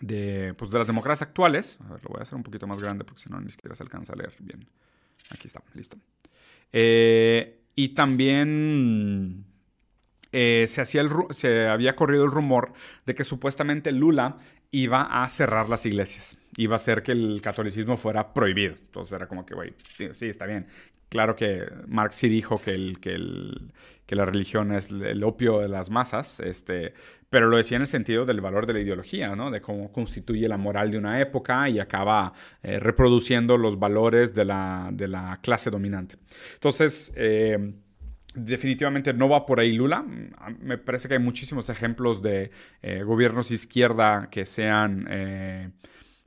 De, 0.00 0.54
pues 0.54 0.70
de 0.70 0.78
las 0.78 0.86
democracias 0.86 1.28
actuales. 1.28 1.78
A 1.86 1.92
ver, 1.92 2.02
lo 2.04 2.08
voy 2.08 2.20
a 2.20 2.22
hacer 2.22 2.36
un 2.36 2.42
poquito 2.42 2.66
más 2.66 2.80
grande 2.80 3.04
porque 3.04 3.20
si 3.20 3.28
no 3.28 3.38
ni 3.38 3.50
siquiera 3.50 3.76
se 3.76 3.82
alcanza 3.82 4.14
a 4.14 4.16
leer 4.16 4.34
bien. 4.40 4.66
Aquí 5.30 5.46
está, 5.46 5.62
listo. 5.74 5.96
Eh, 6.72 7.60
y 7.74 7.90
también 7.90 9.44
eh, 10.32 10.66
se, 10.68 10.80
hacía 10.80 11.02
el, 11.02 11.10
se 11.30 11.66
había 11.66 11.96
corrido 11.96 12.24
el 12.24 12.30
rumor 12.30 12.72
de 13.06 13.14
que 13.14 13.24
supuestamente 13.24 13.92
Lula 13.92 14.38
iba 14.70 15.22
a 15.22 15.28
cerrar 15.28 15.68
las 15.68 15.86
iglesias. 15.86 16.36
Iba 16.56 16.74
a 16.74 16.76
hacer 16.76 17.02
que 17.02 17.12
el 17.12 17.40
catolicismo 17.42 17.96
fuera 17.96 18.32
prohibido. 18.32 18.74
Entonces 18.74 19.12
era 19.12 19.26
como 19.26 19.46
que, 19.46 19.54
güey, 19.54 19.74
sí, 20.12 20.26
está 20.26 20.46
bien. 20.46 20.66
Claro 21.12 21.36
que 21.36 21.70
Marx 21.88 22.14
sí 22.14 22.30
dijo 22.30 22.56
que, 22.56 22.70
el, 22.70 22.98
que, 22.98 24.16
la 24.16 24.24
religión 24.24 24.72
es 24.72 24.90
el 24.90 25.22
opio 25.24 25.58
de 25.58 25.68
las 25.68 25.90
masas, 25.90 26.40
este, 26.40 26.94
pero 27.28 27.48
lo 27.48 27.58
decía 27.58 27.76
en 27.76 27.82
el 27.82 27.86
sentido 27.86 28.24
del 28.24 28.40
valor 28.40 28.64
de 28.64 28.72
la 28.72 28.80
ideología, 28.80 29.36
¿no? 29.36 29.50
de 29.50 29.60
cómo 29.60 29.92
constituye 29.92 30.48
la 30.48 30.56
moral 30.56 30.90
de 30.90 30.96
una 30.96 31.20
época 31.20 31.68
y 31.68 31.80
acaba 31.80 32.32
eh, 32.62 32.80
reproduciendo 32.80 33.58
los 33.58 33.78
valores 33.78 34.34
de 34.34 34.46
la, 34.46 35.38
clase 35.42 35.68
dominante. 35.68 36.16
Entonces, 36.54 37.12
eh, 37.14 37.74
definitivamente 38.34 39.12
no 39.12 39.28
va 39.28 39.44
por 39.44 39.60
ahí 39.60 39.72
Lula. 39.72 40.02
Me 40.60 40.78
parece 40.78 41.08
que 41.08 41.14
hay 41.16 41.20
muchísimos 41.20 41.68
ejemplos 41.68 42.22
de 42.22 42.52
eh, 42.80 43.02
gobiernos 43.02 43.50
izquierda 43.50 44.30
que 44.30 44.46
sean 44.46 45.06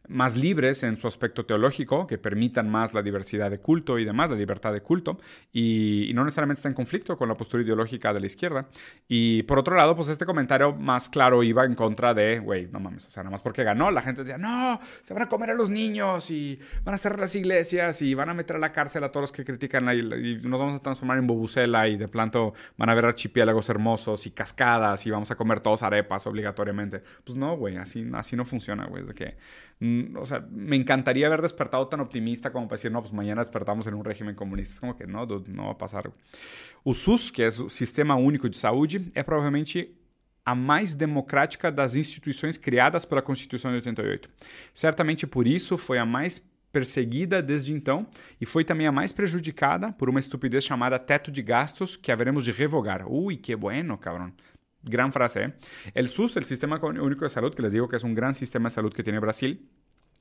más 0.07 0.37
libres 0.37 0.83
en 0.83 0.97
su 0.97 1.07
aspecto 1.07 1.45
teológico, 1.45 2.07
que 2.07 2.17
permitan 2.17 2.69
más 2.69 2.93
la 2.93 3.01
diversidad 3.01 3.51
de 3.51 3.59
culto 3.59 3.99
y 3.99 4.05
demás, 4.05 4.29
la 4.29 4.35
libertad 4.35 4.73
de 4.73 4.81
culto, 4.81 5.19
y, 5.51 6.11
no 6.15 6.23
necesariamente 6.23 6.59
está 6.59 6.69
en 6.69 6.75
conflicto 6.75 7.17
con 7.17 7.27
la 7.27 7.35
postura 7.35 7.63
ideológica 7.63 8.13
de 8.13 8.19
la 8.19 8.25
izquierda. 8.25 8.67
Y 9.07 9.43
por 9.43 9.59
otro 9.59 9.75
lado, 9.75 9.95
pues 9.95 10.07
este 10.07 10.25
comentario 10.25 10.73
más 10.73 11.09
claro 11.09 11.43
iba 11.43 11.65
en 11.65 11.75
contra 11.75 12.13
de, 12.13 12.39
güey, 12.39 12.67
no 12.67 12.79
mames, 12.79 13.05
o 13.05 13.09
sea, 13.09 13.23
nada 13.23 13.31
más 13.31 13.41
porque 13.41 13.63
ganó, 13.63 13.91
la 13.91 14.01
gente 14.01 14.23
decía, 14.23 14.37
no, 14.37 14.79
se 15.03 15.13
van 15.13 15.23
a 15.23 15.27
comer 15.27 15.49
a 15.49 15.53
los 15.53 15.69
niños 15.69 16.29
y 16.31 16.59
van 16.83 16.95
a 16.95 16.97
cerrar 16.97 17.19
las 17.19 17.35
iglesias 17.35 18.01
y 18.01 18.13
van 18.13 18.29
a 18.29 18.33
meter 18.33 18.55
a 18.55 18.59
la 18.59 18.71
cárcel 18.71 19.03
a 19.03 19.11
todos 19.11 19.23
los 19.23 19.31
que 19.31 19.43
critican 19.43 19.87
y, 19.89 19.99
y 19.99 20.41
nos 20.43 20.59
vamos 20.59 20.75
a 20.75 20.79
transformar 20.79 21.17
en 21.17 21.27
bobucela 21.27 21.87
y 21.87 21.97
de 21.97 22.07
pronto 22.07 22.53
van 22.77 22.89
a 22.89 22.95
ver 22.95 23.05
archipiélagos 23.05 23.69
hermosos 23.69 24.25
y 24.25 24.31
cascadas 24.31 25.05
y 25.05 25.11
vamos 25.11 25.31
a 25.31 25.35
comer 25.35 25.59
todos 25.59 25.83
arepas 25.83 26.27
obligatoriamente. 26.27 27.01
Pues 27.23 27.37
no, 27.37 27.55
güey, 27.57 27.77
así, 27.77 28.07
así 28.13 28.35
no 28.35 28.45
funciona, 28.45 28.85
güey, 28.85 29.03
de 29.03 29.13
que 29.13 29.37
o 29.81 30.25
sea, 30.25 30.39
me 30.49 30.75
encantaría 30.75 31.27
haber 31.27 31.41
despertado 31.41 31.88
tan 31.88 31.99
optimista 31.99 32.51
como 32.51 32.67
para 32.67 32.77
decir, 32.77 32.91
no, 32.91 33.01
pues 33.01 33.13
mañana 33.13 33.41
despertamos 33.41 33.88
en 33.88 33.93
un 33.93 34.05
régimen 34.05 34.35
comunista. 34.35 34.73
Es 34.73 34.79
como 34.79 34.95
que 34.95 35.05
no, 35.05 35.25
no 35.25 35.65
va 35.65 35.71
a 35.71 35.77
pasar. 35.77 36.11
O 36.83 36.93
SUS, 36.93 37.29
que 37.29 37.43
é 37.43 37.47
o 37.47 37.69
Sistema 37.69 38.15
Único 38.15 38.49
de 38.49 38.57
Saúde, 38.57 39.11
é 39.13 39.23
provavelmente 39.23 39.93
a 40.45 40.53
mais 40.53 40.93
democrática 40.93 41.71
das 41.71 41.95
instituições 41.95 42.57
criadas 42.57 43.03
pela 43.03 43.21
Constituição 43.21 43.71
de 43.71 43.77
88. 43.77 44.29
Certamente 44.73 45.25
por 45.25 45.47
isso 45.47 45.75
foi 45.75 45.97
a 45.97 46.05
mais 46.05 46.39
perseguida 46.71 47.41
desde 47.41 47.73
então 47.73 48.05
e 48.39 48.45
foi 48.45 48.63
também 48.63 48.85
a 48.85 48.91
mais 48.91 49.11
prejudicada 49.11 49.93
por 49.93 50.09
uma 50.09 50.19
estupidez 50.19 50.63
chamada 50.63 50.99
teto 50.99 51.31
de 51.31 51.41
gastos 51.41 51.95
que 51.97 52.11
haveremos 52.11 52.43
de 52.43 52.51
revogar. 52.51 53.07
Ui, 53.07 53.38
que 53.38 53.55
bueno, 53.55 53.97
cabrón. 53.97 54.33
Gran 54.85 55.11
frase, 55.11 55.43
¿eh? 55.43 55.53
El 55.93 56.07
SUS, 56.07 56.37
el 56.37 56.45
Sistema 56.45 56.79
Único 56.79 57.25
de 57.25 57.29
Salud, 57.29 57.53
que 57.53 57.61
les 57.61 57.73
digo 57.73 57.89
que 57.89 57.95
es 57.95 58.03
un 58.03 58.15
gran 58.15 58.33
sistema 58.33 58.67
de 58.67 58.75
salud 58.75 58.93
que 58.93 59.03
tiene 59.03 59.19
Brasil, 59.19 59.67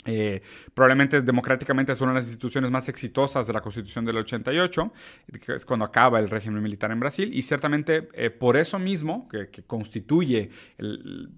eh, 0.06 0.42
probablemente 0.74 1.22
democráticamente 1.22 1.92
es 1.92 2.00
una 2.00 2.12
de 2.12 2.16
las 2.16 2.26
instituciones 2.26 2.70
más 2.70 2.88
exitosas 2.88 3.46
de 3.46 3.52
la 3.52 3.60
Constitución 3.60 4.04
del 4.04 4.18
88, 4.18 4.92
que 5.40 5.54
es 5.54 5.64
cuando 5.64 5.86
acaba 5.86 6.20
el 6.20 6.28
régimen 6.28 6.62
militar 6.62 6.90
en 6.90 7.00
Brasil, 7.00 7.30
y 7.32 7.42
ciertamente 7.42 8.08
eh, 8.12 8.30
por 8.30 8.56
eso 8.56 8.78
mismo, 8.78 9.28
que, 9.28 9.48
constituye 9.66 10.50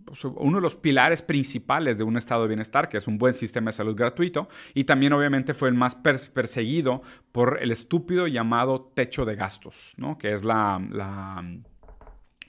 pues, 0.05 0.25
uno 0.25 0.59
de 0.59 0.63
los 0.63 0.75
pilares 0.75 1.23
principales 1.23 1.99
de 1.99 2.05
un 2.05 2.17
estado 2.17 2.43
de 2.43 2.49
bienestar, 2.49 2.89
que 2.89 2.97
es 2.99 3.07
un 3.07 3.19
buen 3.19 3.35
sistema 3.35 3.69
de 3.69 3.73
salud 3.73 3.95
gratuito, 3.95 4.49
y 4.75 4.85
también 4.85 5.13
obviamente 5.13 5.55
fue 5.55 5.69
el 5.69 5.75
más 5.75 5.95
perseguido 5.95 7.03
por 7.31 7.63
el 7.63 7.71
estúpido 7.71 8.27
llamado 8.27 8.93
techo 8.95 9.25
de 9.25 9.37
gastos, 9.37 9.95
¿no? 9.97 10.19
que 10.19 10.33
es 10.33 10.45
la, 10.45 10.85
la 10.91 11.45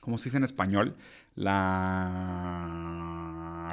¿cómo 0.07 0.17
se 0.17 0.29
dice 0.29 0.37
en 0.37 0.45
español? 0.45 0.95
La 1.37 2.97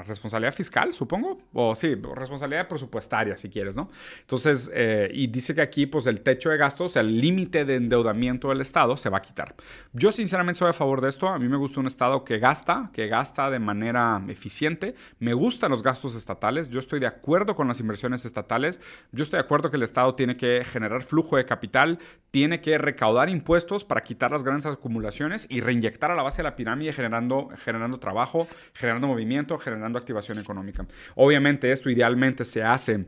responsabilidad 0.07 0.55
fiscal, 0.55 0.93
supongo, 0.95 1.39
o 1.53 1.75
sí, 1.75 1.95
responsabilidad 1.95 2.69
presupuestaria, 2.69 3.37
si 3.37 3.49
quieres, 3.49 3.77
¿no? 3.77 3.91
Entonces, 4.21 4.71
eh, 4.75 5.11
y 5.13 5.27
dice 5.27 5.55
que 5.55 5.63
aquí, 5.63 5.87
pues 5.87 6.07
el 6.07 6.21
techo 6.21 6.51
de 6.51 6.57
gastos, 6.57 6.97
el 6.97 7.21
límite 7.21 7.65
de 7.65 7.77
endeudamiento 7.77 8.49
del 8.49 8.61
Estado 8.61 8.97
se 8.97 9.09
va 9.09 9.19
a 9.19 9.23
quitar. 9.23 9.55
Yo 9.93 10.13
sinceramente 10.13 10.59
soy 10.59 10.71
a 10.71 10.73
favor 10.73 11.01
de 11.01 11.09
esto, 11.09 11.29
a 11.29 11.39
mí 11.39 11.49
me 11.49 11.57
gusta 11.57 11.81
un 11.81 11.87
Estado 11.87 12.25
que 12.25 12.39
gasta, 12.39 12.91
que 12.93 13.09
gasta 13.09 13.51
de 13.51 13.59
manera 13.59 14.23
eficiente, 14.29 14.95
me 15.19 15.35
gustan 15.35 15.71
los 15.71 15.83
gastos 15.83 16.15
estatales, 16.15 16.69
yo 16.69 16.79
estoy 16.79 17.01
de 17.01 17.07
acuerdo 17.07 17.55
con 17.55 17.69
las 17.69 17.81
inversiones 17.81 18.25
estatales, 18.25 18.81
yo 19.13 19.23
estoy 19.23 19.39
de 19.39 19.45
acuerdo 19.45 19.71
que 19.71 19.77
el 19.77 19.83
Estado 19.83 20.15
tiene 20.15 20.37
que 20.37 20.65
generar 20.65 21.03
flujo 21.03 21.37
de 21.37 21.47
capital, 21.47 21.99
tiene 22.31 22.61
que 22.61 22.79
recaudar 22.79 23.29
impuestos 23.29 23.85
para 23.85 24.03
quitar 24.03 24.33
las 24.33 24.43
grandes 24.43 24.67
acumulaciones 24.67 25.47
y 25.49 25.61
reinyectar 25.61 26.11
a 26.11 26.15
la 26.15 26.23
base 26.23 26.39
de 26.39 26.45
la 26.45 26.57
pirámide 26.57 26.93
generando, 26.93 27.49
generando 27.57 27.99
trabajo, 27.99 28.47
generando 28.73 29.07
movimiento, 29.07 29.59
generando 29.59 29.99
activación 29.99 30.39
económica. 30.39 30.87
Obviamente 31.15 31.73
esto 31.73 31.91
idealmente 31.91 32.45
se 32.45 32.63
hace 32.63 33.07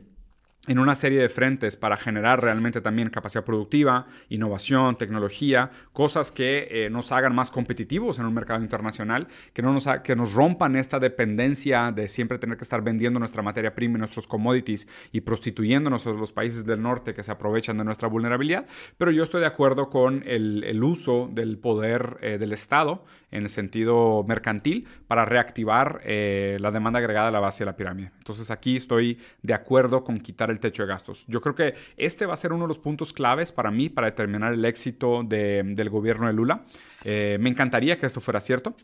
en 0.67 0.79
una 0.79 0.95
serie 0.95 1.21
de 1.21 1.29
frentes 1.29 1.75
para 1.75 1.97
generar 1.97 2.41
realmente 2.41 2.81
también 2.81 3.09
capacidad 3.09 3.43
productiva, 3.43 4.07
innovación, 4.29 4.97
tecnología, 4.97 5.71
cosas 5.93 6.31
que 6.31 6.67
eh, 6.69 6.89
nos 6.89 7.11
hagan 7.11 7.33
más 7.33 7.51
competitivos 7.51 8.19
en 8.19 8.25
un 8.25 8.33
mercado 8.33 8.61
internacional, 8.61 9.27
que, 9.53 9.61
no 9.61 9.73
nos 9.73 9.87
que 10.03 10.15
nos 10.15 10.33
rompan 10.33 10.75
esta 10.75 10.99
dependencia 10.99 11.91
de 11.91 12.07
siempre 12.09 12.37
tener 12.37 12.57
que 12.57 12.63
estar 12.63 12.81
vendiendo 12.81 13.19
nuestra 13.19 13.41
materia 13.41 13.73
prima 13.73 13.97
y 13.97 13.99
nuestros 13.99 14.27
commodities 14.27 14.87
y 15.11 15.21
prostituyéndonos 15.21 16.05
a 16.05 16.11
los 16.11 16.33
países 16.33 16.65
del 16.65 16.81
norte 16.81 17.13
que 17.13 17.23
se 17.23 17.31
aprovechan 17.31 17.77
de 17.77 17.83
nuestra 17.83 18.07
vulnerabilidad. 18.07 18.65
Pero 18.97 19.11
yo 19.11 19.23
estoy 19.23 19.41
de 19.41 19.47
acuerdo 19.47 19.89
con 19.89 20.23
el, 20.25 20.63
el 20.63 20.83
uso 20.83 21.29
del 21.31 21.57
poder 21.57 22.17
eh, 22.21 22.37
del 22.37 22.51
Estado 22.51 23.05
en 23.31 23.43
el 23.43 23.49
sentido 23.49 24.23
mercantil 24.27 24.87
para 25.07 25.25
reactivar 25.25 26.01
eh, 26.03 26.57
la 26.59 26.71
demanda 26.71 26.99
agregada 26.99 27.27
a 27.27 27.31
la 27.31 27.39
base 27.39 27.63
de 27.63 27.65
la 27.65 27.75
pirámide. 27.75 28.11
Entonces 28.17 28.51
aquí 28.51 28.77
estoy 28.77 29.19
de 29.41 29.53
acuerdo 29.53 30.03
con 30.03 30.19
quitar 30.19 30.49
el 30.49 30.56
techo 30.59 30.83
de 30.83 30.89
gastos. 30.89 31.25
Yo 31.27 31.41
creo 31.41 31.55
que 31.55 31.75
este 31.97 32.25
va 32.25 32.33
a 32.33 32.37
ser 32.37 32.53
uno 32.53 32.65
de 32.65 32.69
los 32.69 32.79
puntos 32.79 33.13
claves 33.13 33.51
para 33.51 33.71
mí 33.71 33.89
para 33.89 34.07
determinar 34.07 34.53
el 34.53 34.63
éxito 34.65 35.23
del 35.23 35.89
gobierno 35.89 36.27
de 36.27 36.33
Lula. 36.33 36.63
Eh, 37.03 37.37
me 37.39 37.49
encantaría 37.49 37.97
que 37.99 38.05
esto 38.05 38.21
fuera 38.21 38.39
cierto. 38.39 38.75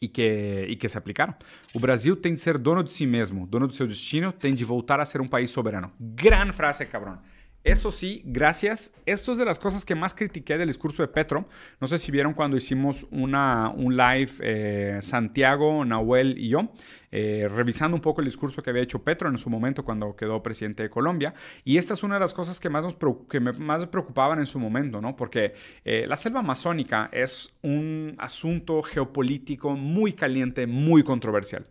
e 0.00 0.08
que, 0.08 0.66
e 0.68 0.76
que 0.76 0.88
se 0.88 0.96
aplicaram. 0.96 1.34
O 1.74 1.78
Brasil 1.78 2.16
tem 2.16 2.32
de 2.32 2.40
ser 2.40 2.56
dono 2.56 2.82
de 2.82 2.90
si 2.90 3.06
mesmo, 3.06 3.46
dono 3.46 3.66
do 3.66 3.74
seu 3.74 3.86
destino, 3.86 4.32
tem 4.32 4.54
de 4.54 4.64
voltar 4.64 4.98
a 4.98 5.04
ser 5.04 5.20
um 5.20 5.28
país 5.28 5.50
soberano. 5.50 5.92
Gran 6.00 6.52
frase, 6.54 6.86
cabrón. 6.86 7.18
Eso 7.62 7.90
sí, 7.90 8.22
gracias. 8.24 8.90
Esto 9.04 9.32
es 9.32 9.38
de 9.38 9.44
las 9.44 9.58
cosas 9.58 9.84
que 9.84 9.94
más 9.94 10.14
critiqué 10.14 10.56
del 10.56 10.68
discurso 10.68 11.02
de 11.02 11.08
Petro. 11.08 11.46
No 11.78 11.86
sé 11.86 11.98
si 11.98 12.10
vieron 12.10 12.32
cuando 12.32 12.56
hicimos 12.56 13.06
una, 13.10 13.68
un 13.68 13.98
live 13.98 14.30
eh, 14.40 14.98
Santiago, 15.02 15.84
Nahuel 15.84 16.38
y 16.38 16.48
yo, 16.48 16.72
eh, 17.12 17.48
revisando 17.50 17.96
un 17.96 18.00
poco 18.00 18.20
el 18.20 18.26
discurso 18.26 18.62
que 18.62 18.70
había 18.70 18.82
hecho 18.82 19.02
Petro 19.02 19.28
en 19.28 19.38
su 19.38 19.50
momento 19.50 19.84
cuando 19.84 20.14
quedó 20.14 20.42
presidente 20.42 20.82
de 20.82 20.90
Colombia. 20.90 21.34
Y 21.64 21.78
esta 21.78 21.94
es 21.94 22.02
una 22.02 22.14
de 22.14 22.20
las 22.20 22.34
cosas 22.34 22.60
que 22.60 22.68
más, 22.68 22.82
nos, 22.82 22.96
que 23.28 23.40
más 23.40 23.86
preocupaban 23.86 24.38
en 24.38 24.46
su 24.46 24.58
momento, 24.58 25.00
¿no? 25.00 25.16
Porque 25.16 25.54
eh, 25.84 26.06
la 26.06 26.16
selva 26.16 26.40
amazónica 26.40 27.08
es 27.12 27.52
un 27.62 28.14
asunto 28.18 28.82
geopolítico 28.82 29.76
muy 29.76 30.12
caliente, 30.12 30.66
muy 30.66 31.02
controversial. 31.02 31.66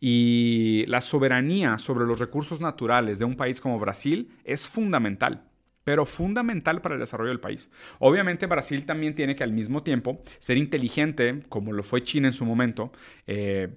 Y 0.00 0.84
la 0.88 1.00
soberanía 1.00 1.78
sobre 1.78 2.06
los 2.06 2.18
recursos 2.18 2.60
naturales 2.60 3.18
de 3.18 3.24
un 3.24 3.36
país 3.36 3.60
como 3.60 3.78
Brasil 3.78 4.30
es 4.44 4.68
fundamental 4.68 5.48
pero 5.84 6.06
fundamental 6.06 6.80
para 6.80 6.94
el 6.94 7.00
desarrollo 7.00 7.30
del 7.30 7.40
país. 7.40 7.70
Obviamente 7.98 8.46
Brasil 8.46 8.86
también 8.86 9.14
tiene 9.14 9.34
que 9.34 9.42
al 9.42 9.52
mismo 9.52 9.82
tiempo 9.82 10.22
ser 10.38 10.56
inteligente, 10.56 11.42
como 11.48 11.72
lo 11.72 11.82
fue 11.82 12.04
China 12.04 12.28
en 12.28 12.34
su 12.34 12.44
momento, 12.44 12.92
eh, 13.26 13.68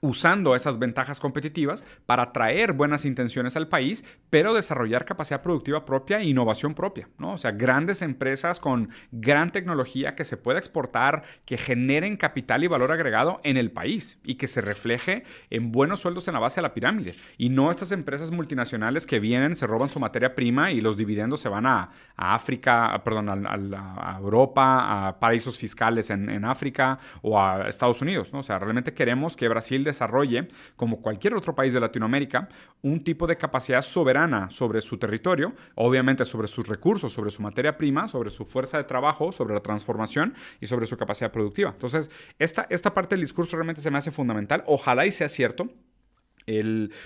usando 0.00 0.54
esas 0.54 0.78
ventajas 0.78 1.18
competitivas 1.18 1.84
para 2.06 2.32
traer 2.32 2.72
buenas 2.72 3.04
intenciones 3.04 3.56
al 3.56 3.68
país, 3.68 4.04
pero 4.30 4.54
desarrollar 4.54 5.04
capacidad 5.04 5.42
productiva 5.42 5.84
propia 5.84 6.20
e 6.20 6.28
innovación 6.28 6.74
propia, 6.74 7.08
¿no? 7.18 7.32
O 7.32 7.38
sea, 7.38 7.50
grandes 7.50 8.00
empresas 8.02 8.60
con 8.60 8.90
gran 9.10 9.50
tecnología 9.50 10.14
que 10.14 10.24
se 10.24 10.36
pueda 10.36 10.58
exportar, 10.58 11.24
que 11.44 11.58
generen 11.58 12.16
capital 12.16 12.62
y 12.62 12.68
valor 12.68 12.92
agregado 12.92 13.40
en 13.42 13.56
el 13.56 13.72
país 13.72 14.18
y 14.22 14.36
que 14.36 14.46
se 14.46 14.60
refleje 14.60 15.24
en 15.50 15.72
buenos 15.72 16.00
sueldos 16.00 16.28
en 16.28 16.34
la 16.34 16.40
base 16.40 16.60
de 16.60 16.62
la 16.62 16.74
pirámide 16.74 17.14
y 17.36 17.48
no 17.48 17.70
estas 17.70 17.90
empresas 17.90 18.30
multinacionales 18.30 19.06
que 19.06 19.18
vienen, 19.18 19.56
se 19.56 19.66
roban 19.66 19.88
su 19.88 19.98
materia 19.98 20.34
prima 20.34 20.70
y 20.70 20.80
los 20.80 20.96
dividendos 20.96 21.40
se 21.40 21.48
van 21.48 21.66
a, 21.66 21.90
África, 22.16 23.00
perdón, 23.04 23.28
a, 23.28 24.18
Europa, 24.18 25.08
a 25.08 25.18
paraísos 25.18 25.58
fiscales 25.58 26.10
en, 26.10 26.28
en 26.28 26.44
África 26.44 26.98
o 27.22 27.40
a 27.40 27.68
Estados 27.68 28.00
Unidos, 28.00 28.32
¿no? 28.32 28.40
O 28.40 28.42
sea, 28.42 28.58
realmente 28.58 28.92
queremos 28.92 29.36
que 29.36 29.48
Brasil 29.48 29.87
desarrolle, 29.88 30.48
como 30.76 31.02
cualquier 31.02 31.34
otro 31.34 31.54
país 31.54 31.72
de 31.72 31.80
Latinoamérica, 31.80 32.48
un 32.82 33.02
tipo 33.02 33.26
de 33.26 33.36
capacidad 33.36 33.82
soberana 33.82 34.50
sobre 34.50 34.80
su 34.80 34.98
territorio, 34.98 35.54
obviamente 35.74 36.24
sobre 36.24 36.48
sus 36.48 36.68
recursos, 36.68 37.12
sobre 37.12 37.30
su 37.30 37.42
materia 37.42 37.76
prima, 37.76 38.08
sobre 38.08 38.30
su 38.30 38.44
fuerza 38.44 38.78
de 38.78 38.84
trabajo, 38.84 39.32
sobre 39.32 39.54
la 39.54 39.60
transformación 39.60 40.34
y 40.60 40.66
sobre 40.66 40.86
su 40.86 40.96
capacidad 40.96 41.32
productiva. 41.32 41.70
Entonces, 41.70 42.10
esta, 42.38 42.66
esta 42.70 42.94
parte 42.94 43.14
del 43.14 43.22
discurso 43.22 43.56
realmente 43.56 43.82
se 43.82 43.90
me 43.90 43.98
hace 43.98 44.10
fundamental. 44.10 44.62
Ojalá 44.66 45.06
y 45.06 45.12
sea 45.12 45.28
cierto. 45.28 45.68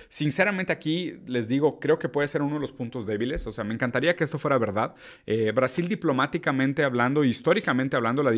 Sinceramente 0.09 0.72
aquí 0.72 1.14
les 1.26 1.48
digo, 1.48 1.81
creo 1.81 1.98
que 1.98 2.09
puede 2.09 2.28
ser 2.28 2.42
uno 2.42 2.55
de 2.55 2.61
los 2.61 2.72
puntos 2.72 3.07
débiles, 3.07 3.46
o 3.46 3.52
sea, 3.52 3.64
me 3.64 3.74
encantaría 3.74 4.14
que 4.14 4.24
esto 4.24 4.38
fuera 4.38 4.57
verdad. 4.59 4.94
Eh, 5.26 5.50
Brasil 5.52 5.88
diplomáticamente 5.88 6.85
hablando, 6.85 7.24
históricamente 7.24 7.96
hablando, 7.96 8.22
la, 8.22 8.31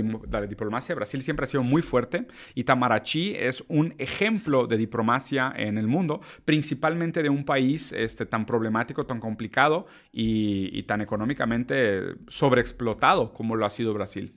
diplomacia 0.46 0.94
de 0.94 0.96
Brasil 0.96 1.22
siempre 1.22 1.44
ha 1.44 1.46
sido 1.46 1.62
muy 1.62 1.82
fuerte 1.82 2.26
y 2.54 2.64
Tamarachi 2.64 3.34
es 3.36 3.64
un 3.68 3.94
ejemplo 3.98 4.66
de 4.66 4.76
diplomacia 4.76 5.52
en 5.56 5.78
el 5.78 5.86
mundo, 5.86 6.20
principalmente 6.44 7.22
de 7.22 7.28
un 7.28 7.44
país 7.44 7.92
este, 7.92 8.24
tan 8.24 8.46
problemático, 8.46 9.04
tan 9.04 9.20
complicado 9.20 9.86
y, 10.12 10.82
tan 10.84 11.00
económicamente 11.00 12.14
sobreexplotado 12.28 13.32
como 13.32 13.56
lo 13.56 13.64
ha 13.64 13.70
sido 13.70 13.94
Brasil. 13.94 14.34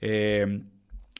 Eh, 0.00 0.62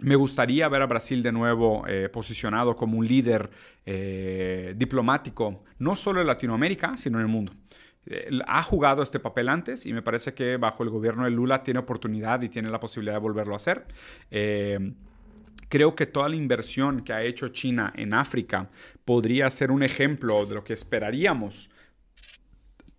me 0.01 0.17
gustaría 0.17 0.69
ver 0.69 0.83
a 0.83 0.87
Brasil 0.87 1.23
de 1.23 1.33
nuevo 1.33 1.85
eh, 1.87 2.09
posicionado 2.09 2.77
como 2.77 2.99
un 2.99 3.07
líder 3.07 3.51
eh, 3.87 4.75
diplomático, 4.77 5.65
no 5.79 5.95
solo 5.95 6.21
en 6.21 6.27
Latinoamérica, 6.27 6.97
sino 6.97 7.19
en 7.19 7.27
el 7.27 7.31
mundo. 7.31 7.53
ha 8.47 8.63
jugado 8.63 9.03
este 9.03 9.21
papel 9.21 9.49
antes 9.49 9.87
y 9.87 9.93
me 9.93 10.03
parece 10.03 10.33
que 10.35 10.57
bajo 10.57 10.83
el 10.83 10.91
gobierno 10.91 11.25
de 11.25 11.31
Lula 11.31 11.63
tiene 11.63 11.81
oportunidad 11.81 12.43
y 12.43 12.49
tiene 12.49 12.71
la 12.71 12.81
posibilidad 12.81 13.15
de 13.15 13.21
volverlo 13.21 13.55
a 13.55 13.57
hacer. 13.57 13.87
Eh, 14.31 14.93
creo 15.69 15.95
que 15.95 16.07
toda 16.07 16.29
la 16.29 16.37
inversión 16.37 17.03
que 17.03 17.13
ha 17.13 17.23
hecho 17.23 17.49
China 17.49 17.93
en 17.97 18.15
África 18.15 18.69
podría 19.05 19.49
ser 19.51 19.71
un 19.71 19.83
ejemplo 19.83 20.45
de 20.47 20.55
lo 20.55 20.65
que 20.65 20.73
esperaríamos 20.73 21.71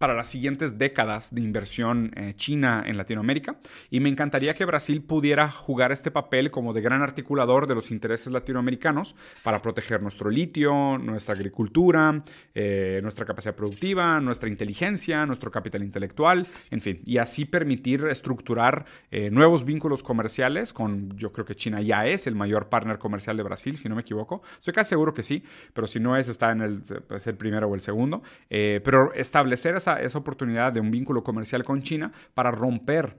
para 0.02 0.16
las 0.16 0.30
siguientes 0.30 0.80
décadas 0.80 1.32
de 1.34 1.42
inversión 1.42 2.12
eh, 2.16 2.34
china 2.36 2.84
en 2.88 2.98
Latinoamérica. 2.98 3.58
Y 3.92 4.00
me 4.00 4.10
encantaría 4.10 4.56
que 4.56 4.66
Brasil 4.66 5.04
pudiera 5.04 5.52
jugar 5.52 5.92
este 5.92 6.10
papel 6.10 6.50
como 6.50 6.74
de 6.74 6.82
gran 6.82 7.04
articulador 7.04 7.68
de 7.68 7.76
los 7.76 7.92
intereses 7.92 8.34
latinoamericanos 8.34 9.16
para 9.44 9.62
proteger 9.62 10.02
nuestro 10.02 10.32
litio, 10.32 10.98
nuestra 10.98 11.36
agricultura, 11.36 12.24
eh, 12.56 13.00
nuestra 13.04 13.26
capacidad 13.26 13.54
productiva, 13.54 14.20
nuestra 14.20 14.50
inteligencia, 14.50 15.24
nuestro 15.28 15.52
capital 15.52 15.84
intelectual, 15.84 16.48
en 16.72 16.82
fin, 16.82 17.00
y 17.06 17.20
así 17.20 17.46
permitir 17.46 18.04
estructurar 18.06 18.86
eh, 19.12 19.30
nuevos 19.30 19.66
vínculos 19.66 20.02
comerciales 20.02 20.74
con, 20.74 21.16
yo 21.16 21.32
creo 21.32 21.46
que 21.46 21.54
China 21.54 21.80
ya 21.80 22.08
es 22.08 22.26
el 22.26 22.34
mayor 22.34 22.70
partner 22.70 22.98
comercial 22.98 23.38
de 23.38 23.44
Brasil, 23.44 23.78
si 23.78 23.88
no 23.88 23.94
me 23.94 24.02
equivoco, 24.02 24.42
estoy 24.58 24.74
casi 24.74 24.90
seguro 24.90 25.14
que 25.14 25.22
sí, 25.22 25.44
pero 25.76 25.86
si 25.86 26.00
no 26.00 26.18
es, 26.18 26.28
está 26.28 26.52
en 26.52 26.62
el, 26.62 26.82
el 27.24 27.36
primero 27.36 27.68
o 27.68 27.76
el 27.76 27.82
segundo, 27.82 28.24
pero 28.50 29.14
establecer 29.14 29.76
esa 29.76 29.91
esa, 29.96 30.18
oportunidad 30.18 30.74
de 30.74 30.80
un 30.80 30.92
vínculo 30.92 31.24
comercial 31.24 31.64
con 31.64 31.82
China 31.82 32.12
para 32.34 32.52
romper 32.52 33.18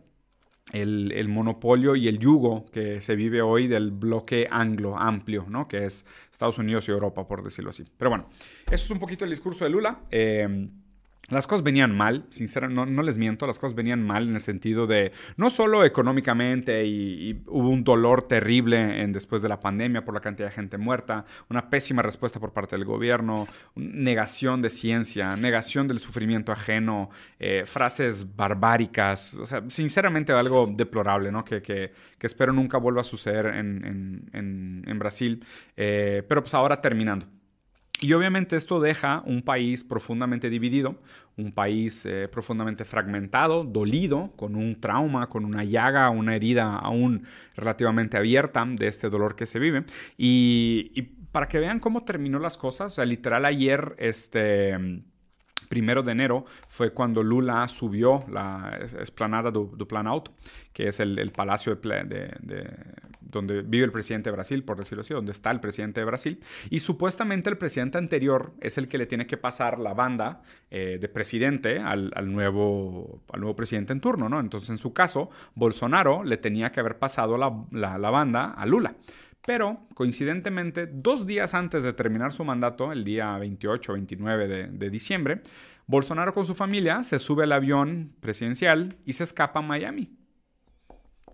el, 0.73 1.29
monopolio 1.29 1.97
y 1.97 2.09
el 2.09 2.19
yugo 2.19 2.67
que 2.67 3.01
se 3.01 3.17
vive 3.17 3.43
hoy 3.43 3.67
del 3.67 3.91
bloque 3.91 4.47
anglo 4.51 4.97
amplio, 4.97 5.47
¿no? 5.49 5.69
que 5.69 5.85
es 5.87 6.07
Estados 6.31 6.59
Unidos 6.59 6.89
y 6.89 6.93
Europa, 6.93 7.27
por 7.27 7.43
decirlo 7.43 7.71
así. 7.71 7.85
Pero 7.97 8.11
bueno, 8.11 8.29
eso 8.67 8.85
es 8.85 8.91
un 8.91 8.99
poquito 8.99 9.25
el 9.25 9.31
discurso 9.31 9.65
de 9.65 9.71
Lula. 9.71 10.01
Eh, 10.11 10.69
las 11.29 11.47
cosas 11.47 11.63
venían 11.63 11.97
mal, 11.97 12.27
sinceramente, 12.31 12.91
no, 12.91 13.03
les 13.03 13.17
miento, 13.17 13.47
las 13.47 13.59
cosas 13.59 13.75
venían 13.75 14.03
mal 14.03 14.29
en 14.29 14.35
el 14.35 14.41
sentido 14.41 14.87
de 14.87 15.13
no 15.37 15.51
solo 15.51 15.85
económicamente 15.85 16.85
y, 16.85 17.43
hubo 17.47 17.71
un 17.71 17.85
dolor 17.85 18.23
terrible 18.23 19.03
en, 19.03 19.13
después 19.13 19.41
de 19.41 19.49
la 19.49 19.61
pandemia 19.61 20.05
por 20.05 20.15
la 20.15 20.21
cantidad 20.21 20.49
de 20.49 20.55
gente 20.55 20.79
muerta, 20.79 21.25
una 21.49 21.71
pésima 21.71 22.03
respuesta 22.03 22.41
por 22.41 22.53
parte 22.53 22.77
del 22.77 22.85
gobierno, 22.85 23.47
negación 23.77 24.63
de 24.63 24.71
ciencia, 24.71 25.37
negación 25.37 25.89
del 25.89 26.01
sufrimiento 26.01 26.53
ajeno, 26.53 27.11
eh, 27.39 27.63
frases 27.67 28.37
barbáricas, 28.37 29.35
o 29.35 29.47
sea, 29.47 29.63
sinceramente 29.69 30.33
algo 30.33 30.67
deplorable, 30.67 31.31
¿no? 31.31 31.45
Que, 31.45 31.93
espero 32.21 32.53
nunca 32.53 32.79
vuelva 32.79 33.01
a 33.01 33.05
suceder 33.05 33.47
en 33.47 34.99
Brasil, 34.99 35.45
eh, 35.77 36.23
pero 36.29 36.43
pues 36.43 36.55
ahora 36.55 36.81
terminando. 36.81 37.27
Y 38.03 38.15
obviamente 38.15 38.57
esto 38.57 38.81
deja 38.81 39.23
un 39.27 39.43
país 39.43 39.85
profundamente 39.85 40.51
dividido, 40.51 40.97
un 41.37 41.53
país 41.53 42.05
eh, 42.05 42.27
profundamente 42.27 42.85
fragmentado, 42.85 43.63
dolido, 43.63 44.33
con 44.35 44.57
un 44.57 44.81
trauma, 44.81 45.29
con 45.29 45.45
una 45.45 45.63
llaga, 45.63 46.11
una 46.11 46.35
herida 46.35 46.75
aún 46.75 47.23
relativamente 47.55 48.17
abierta 48.17 48.67
de 48.67 48.89
este 48.89 49.09
dolor 49.09 49.37
que 49.37 49.47
se 49.47 49.61
vive. 49.61 49.85
Y, 50.19 51.13
para 51.31 51.47
que 51.47 51.61
vean 51.61 51.79
cómo 51.79 52.03
terminó 52.03 52.41
las 52.41 52.59
cosas, 52.59 52.99
literal 52.99 53.45
ayer, 53.45 53.95
este 53.99 55.05
primero 55.73 56.03
de 56.03 56.13
enero 56.13 56.45
fue 56.69 56.93
cuando 56.93 57.23
Lula 57.23 57.67
subió 57.67 58.27
la 58.29 58.79
esplanada 59.01 59.51
do, 59.51 59.71
do 59.75 59.89
Planalto, 59.89 60.35
que 60.71 60.89
es 60.89 61.01
el, 61.01 61.33
palacio 61.33 61.77
de, 61.77 62.31
donde 63.23 63.63
vive 63.63 63.87
el 63.87 63.91
presidente 63.91 64.29
de 64.29 64.37
Brasil, 64.37 64.65
por 64.65 64.77
decirlo 64.77 65.01
así, 65.01 65.15
donde 65.15 65.33
está 65.33 65.51
el 65.51 65.61
presidente 65.61 66.01
de 66.01 66.05
Brasil. 66.05 66.41
Y 66.69 66.81
supuestamente 66.81 67.49
el 67.49 67.57
presidente 67.57 67.97
anterior 67.97 68.53
es 68.61 68.77
el 68.77 68.87
que 68.87 68.99
le 68.99 69.07
tiene 69.07 69.27
que 69.27 69.39
pasar 69.39 69.79
la 69.79 69.95
banda 69.95 70.43
eh, 70.71 70.99
de 71.01 71.09
presidente 71.09 71.79
al, 71.79 72.11
nuevo, 72.31 73.23
al 73.33 73.41
nuevo 73.41 73.57
presidente 73.57 73.95
en 73.95 74.03
turno, 74.03 74.29
¿no? 74.29 74.41
Entonces, 74.41 74.69
en 74.69 74.77
su 74.77 74.93
caso, 74.93 75.31
Bolsonaro 75.55 76.23
le 76.23 76.37
tenía 76.37 76.71
que 76.71 76.81
haber 76.81 76.99
pasado 76.99 77.39
la, 77.39 77.97
la 77.97 78.11
banda 78.11 78.51
a 78.51 78.67
Lula. 78.67 78.95
Pero, 79.45 79.87
coincidentemente, 79.95 80.87
dos 80.87 81.27
días 81.27 81.55
antes 81.55 81.83
de 81.83 81.93
terminar 81.93 82.33
su 82.33 82.45
mandato, 82.45 82.93
el 82.93 83.05
día 83.05 83.37
28 83.39 83.93
29 83.95 84.49
de, 84.49 84.67
de, 84.69 84.91
diciembre, 84.91 85.43
Bolsonaro 85.87 86.33
con 86.33 86.47
su 86.47 86.55
familia 86.55 87.03
se 87.03 87.19
sube 87.19 87.45
al 87.45 87.53
avión 87.53 88.15
presidencial 88.21 88.97
y 89.05 89.15
se 89.15 89.25
escapa 89.25 89.59
a 89.59 89.63
Miami 89.63 90.22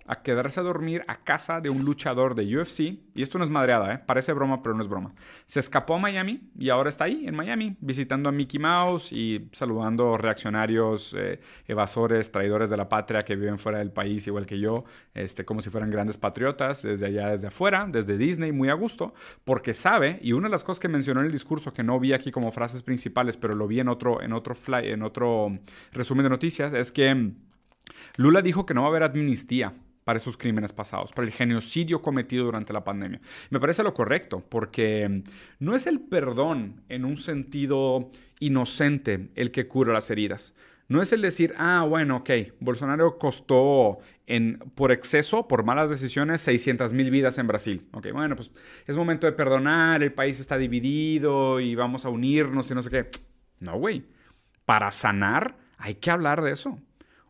a 0.09 0.23
quedarse 0.23 0.59
a 0.59 0.62
dormir 0.62 1.05
a 1.07 1.23
casa 1.23 1.61
de 1.61 1.71
un 1.71 1.85
luchador 1.85 2.35
de 2.35 2.57
UFC. 2.57 2.81
Y 3.14 3.23
esto 3.23 3.38
no 3.38 3.44
es 3.44 3.51
madreada, 3.51 3.94
¿eh? 3.94 3.99
parece 4.05 4.33
broma, 4.33 4.62
pero 4.62 4.75
no 4.75 4.83
es 4.83 4.88
broma. 4.88 5.14
Se 5.47 5.61
escapó 5.61 5.97
a 5.97 5.99
Miami 5.99 6.51
y 6.59 6.71
ahora 6.71 6.88
está 6.88 7.05
ahí, 7.05 7.29
en 7.29 7.37
Miami, 7.37 7.77
visitando 7.81 8.31
a 8.31 8.33
Mickey 8.33 8.59
Mouse 8.59 9.12
y 9.12 9.49
saludando 9.53 10.16
reaccionarios, 10.16 11.14
eh, 11.16 11.40
evasores, 11.66 12.33
traidores 12.33 12.71
de 12.71 12.79
la 12.79 12.88
patria 12.88 13.25
que 13.25 13.37
viven 13.37 13.59
fuera 13.59 13.79
del 13.79 13.92
país, 13.92 14.27
igual 14.27 14.47
que 14.47 14.59
yo, 14.59 14.85
este, 15.12 15.44
como 15.44 15.61
si 15.61 15.68
fueran 15.68 15.90
grandes 15.90 16.16
patriotas, 16.16 16.83
desde 16.83 17.07
allá, 17.07 17.29
desde 17.31 17.49
afuera, 17.49 17.87
desde 17.88 18.16
Disney, 18.16 18.51
muy 18.51 18.71
a 18.71 18.75
gusto, 18.75 19.12
porque 19.44 19.75
sabe, 19.75 20.18
y 20.23 20.33
una 20.33 20.49
de 20.49 20.53
las 20.53 20.64
cosas 20.64 20.81
que 20.81 20.88
mencionó 20.88 21.21
en 21.21 21.27
el 21.27 21.33
discurso, 21.33 21.73
que 21.73 21.83
no 21.83 22.01
vi 22.01 22.14
aquí 22.14 22.31
como 22.31 22.51
frases 22.51 22.83
principales, 22.83 23.37
pero 23.37 23.55
lo 23.55 23.66
vi 23.66 23.81
en 23.81 23.88
otro, 23.88 24.23
en 24.23 24.33
otro, 24.33 24.55
fly, 24.55 24.88
en 24.88 25.03
otro 25.03 25.59
resumen 25.92 26.25
de 26.25 26.31
noticias, 26.31 26.73
es 26.73 26.92
que 26.92 27.33
Lula 28.16 28.40
dijo 28.42 28.64
que 28.64 28.75
no 28.75 28.83
va 28.83 28.88
a 28.88 28.90
haber 28.90 29.03
amnistía 29.03 29.75
para 30.09 30.16
esos 30.16 30.38
crímenes 30.38 30.73
pasados, 30.73 31.12
para 31.12 31.27
el 31.27 31.35
genocidio 31.35 32.01
cometido 32.01 32.47
durante 32.47 32.73
la 32.73 32.83
pandemia. 32.83 33.21
Me 33.51 33.61
parece 33.61 33.83
lo 33.83 33.92
correcto, 33.92 34.42
porque 34.49 35.23
no 35.59 35.77
es 35.77 35.87
el 35.87 36.01
perdón 36.01 36.81
en 36.88 37.05
un 37.05 37.18
sentido 37.18 38.11
inocente 38.40 39.29
el 39.35 39.51
que 39.51 39.68
cura 39.68 39.92
las 39.92 40.09
heridas. 40.09 40.55
No 40.88 41.03
es 41.03 41.12
el 41.12 41.21
decir, 41.21 41.53
ah, 41.59 41.85
bueno, 41.87 42.16
ok, 42.16 42.31
Bolsonaro 42.59 43.18
costó 43.18 43.99
en, 44.27 44.61
por 44.75 44.92
exceso, 44.92 45.47
por 45.47 45.62
malas 45.62 45.90
decisiones, 45.90 46.40
600 46.40 46.94
mil 46.94 47.11
vidas 47.11 47.37
en 47.37 47.47
Brasil. 47.47 47.87
Ok, 47.92 48.11
bueno, 48.11 48.35
pues 48.35 48.51
es 48.87 48.97
momento 48.97 49.27
de 49.27 49.33
perdonar, 49.33 50.03
el 50.03 50.14
país 50.14 50.40
está 50.40 50.57
dividido 50.57 51.61
y 51.61 51.75
vamos 51.75 52.07
a 52.07 52.09
unirnos 52.09 52.71
y 52.71 52.75
no 52.75 52.81
sé 52.81 52.88
qué. 52.88 53.11
No, 53.61 53.77
güey. 53.77 54.07
Para 54.64 54.90
sanar 54.90 55.59
hay 55.77 55.97
que 55.97 56.11
hablar 56.11 56.40
de 56.40 56.53
eso. 56.53 56.79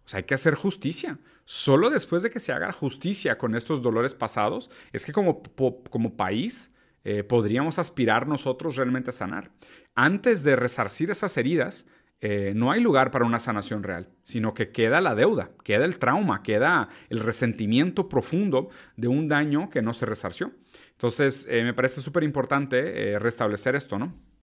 O 0.05 0.09
sea, 0.09 0.19
hay 0.19 0.25
que 0.25 0.35
hacer 0.35 0.55
justicia. 0.55 1.19
Solo 1.51 1.89
después 1.89 2.23
de 2.23 2.29
que 2.29 2.41
se 2.41 2.53
haga 2.53 2.73
justicia 2.73 3.39
con 3.39 3.55
estos 3.55 3.81
dolores 3.81 4.13
pasados, 4.13 4.71
es 4.93 5.07
que 5.07 5.13
como, 5.13 5.43
como 5.89 6.15
país 6.15 6.75
eh, 7.05 7.25
podríamos 7.25 7.79
aspirar 7.79 8.27
nosotros 8.29 8.77
realmente 8.77 9.09
a 9.09 9.13
sanar. 9.15 9.51
Antes 9.95 10.43
de 10.43 10.57
resarcir 10.57 11.11
esas 11.11 11.39
heridas, 11.39 11.87
eh, 12.21 12.53
no 12.55 12.71
hay 12.71 12.83
lugar 12.83 13.11
para 13.11 13.25
una 13.25 13.39
sanación 13.39 13.83
real, 13.83 14.11
sino 14.25 14.53
que 14.53 14.73
queda 14.73 15.01
la 15.01 15.15
deuda, 15.15 15.53
queda 15.65 15.87
el 15.87 15.99
trauma, 15.99 16.43
queda 16.43 16.91
el 17.09 17.21
resentimiento 17.21 18.11
profundo 18.11 18.69
de 18.99 19.09
un 19.09 19.27
daño 19.27 19.71
que 19.71 19.81
no 19.81 19.95
se 19.95 20.05
resarció. 20.05 20.53
Entonces, 20.91 21.47
eh, 21.49 21.65
me 21.65 21.73
parece 21.73 22.03
súper 22.03 22.25
importante 22.25 23.19
restablecer 23.19 23.75
esto, 23.75 23.99
¿no? 23.99 24.13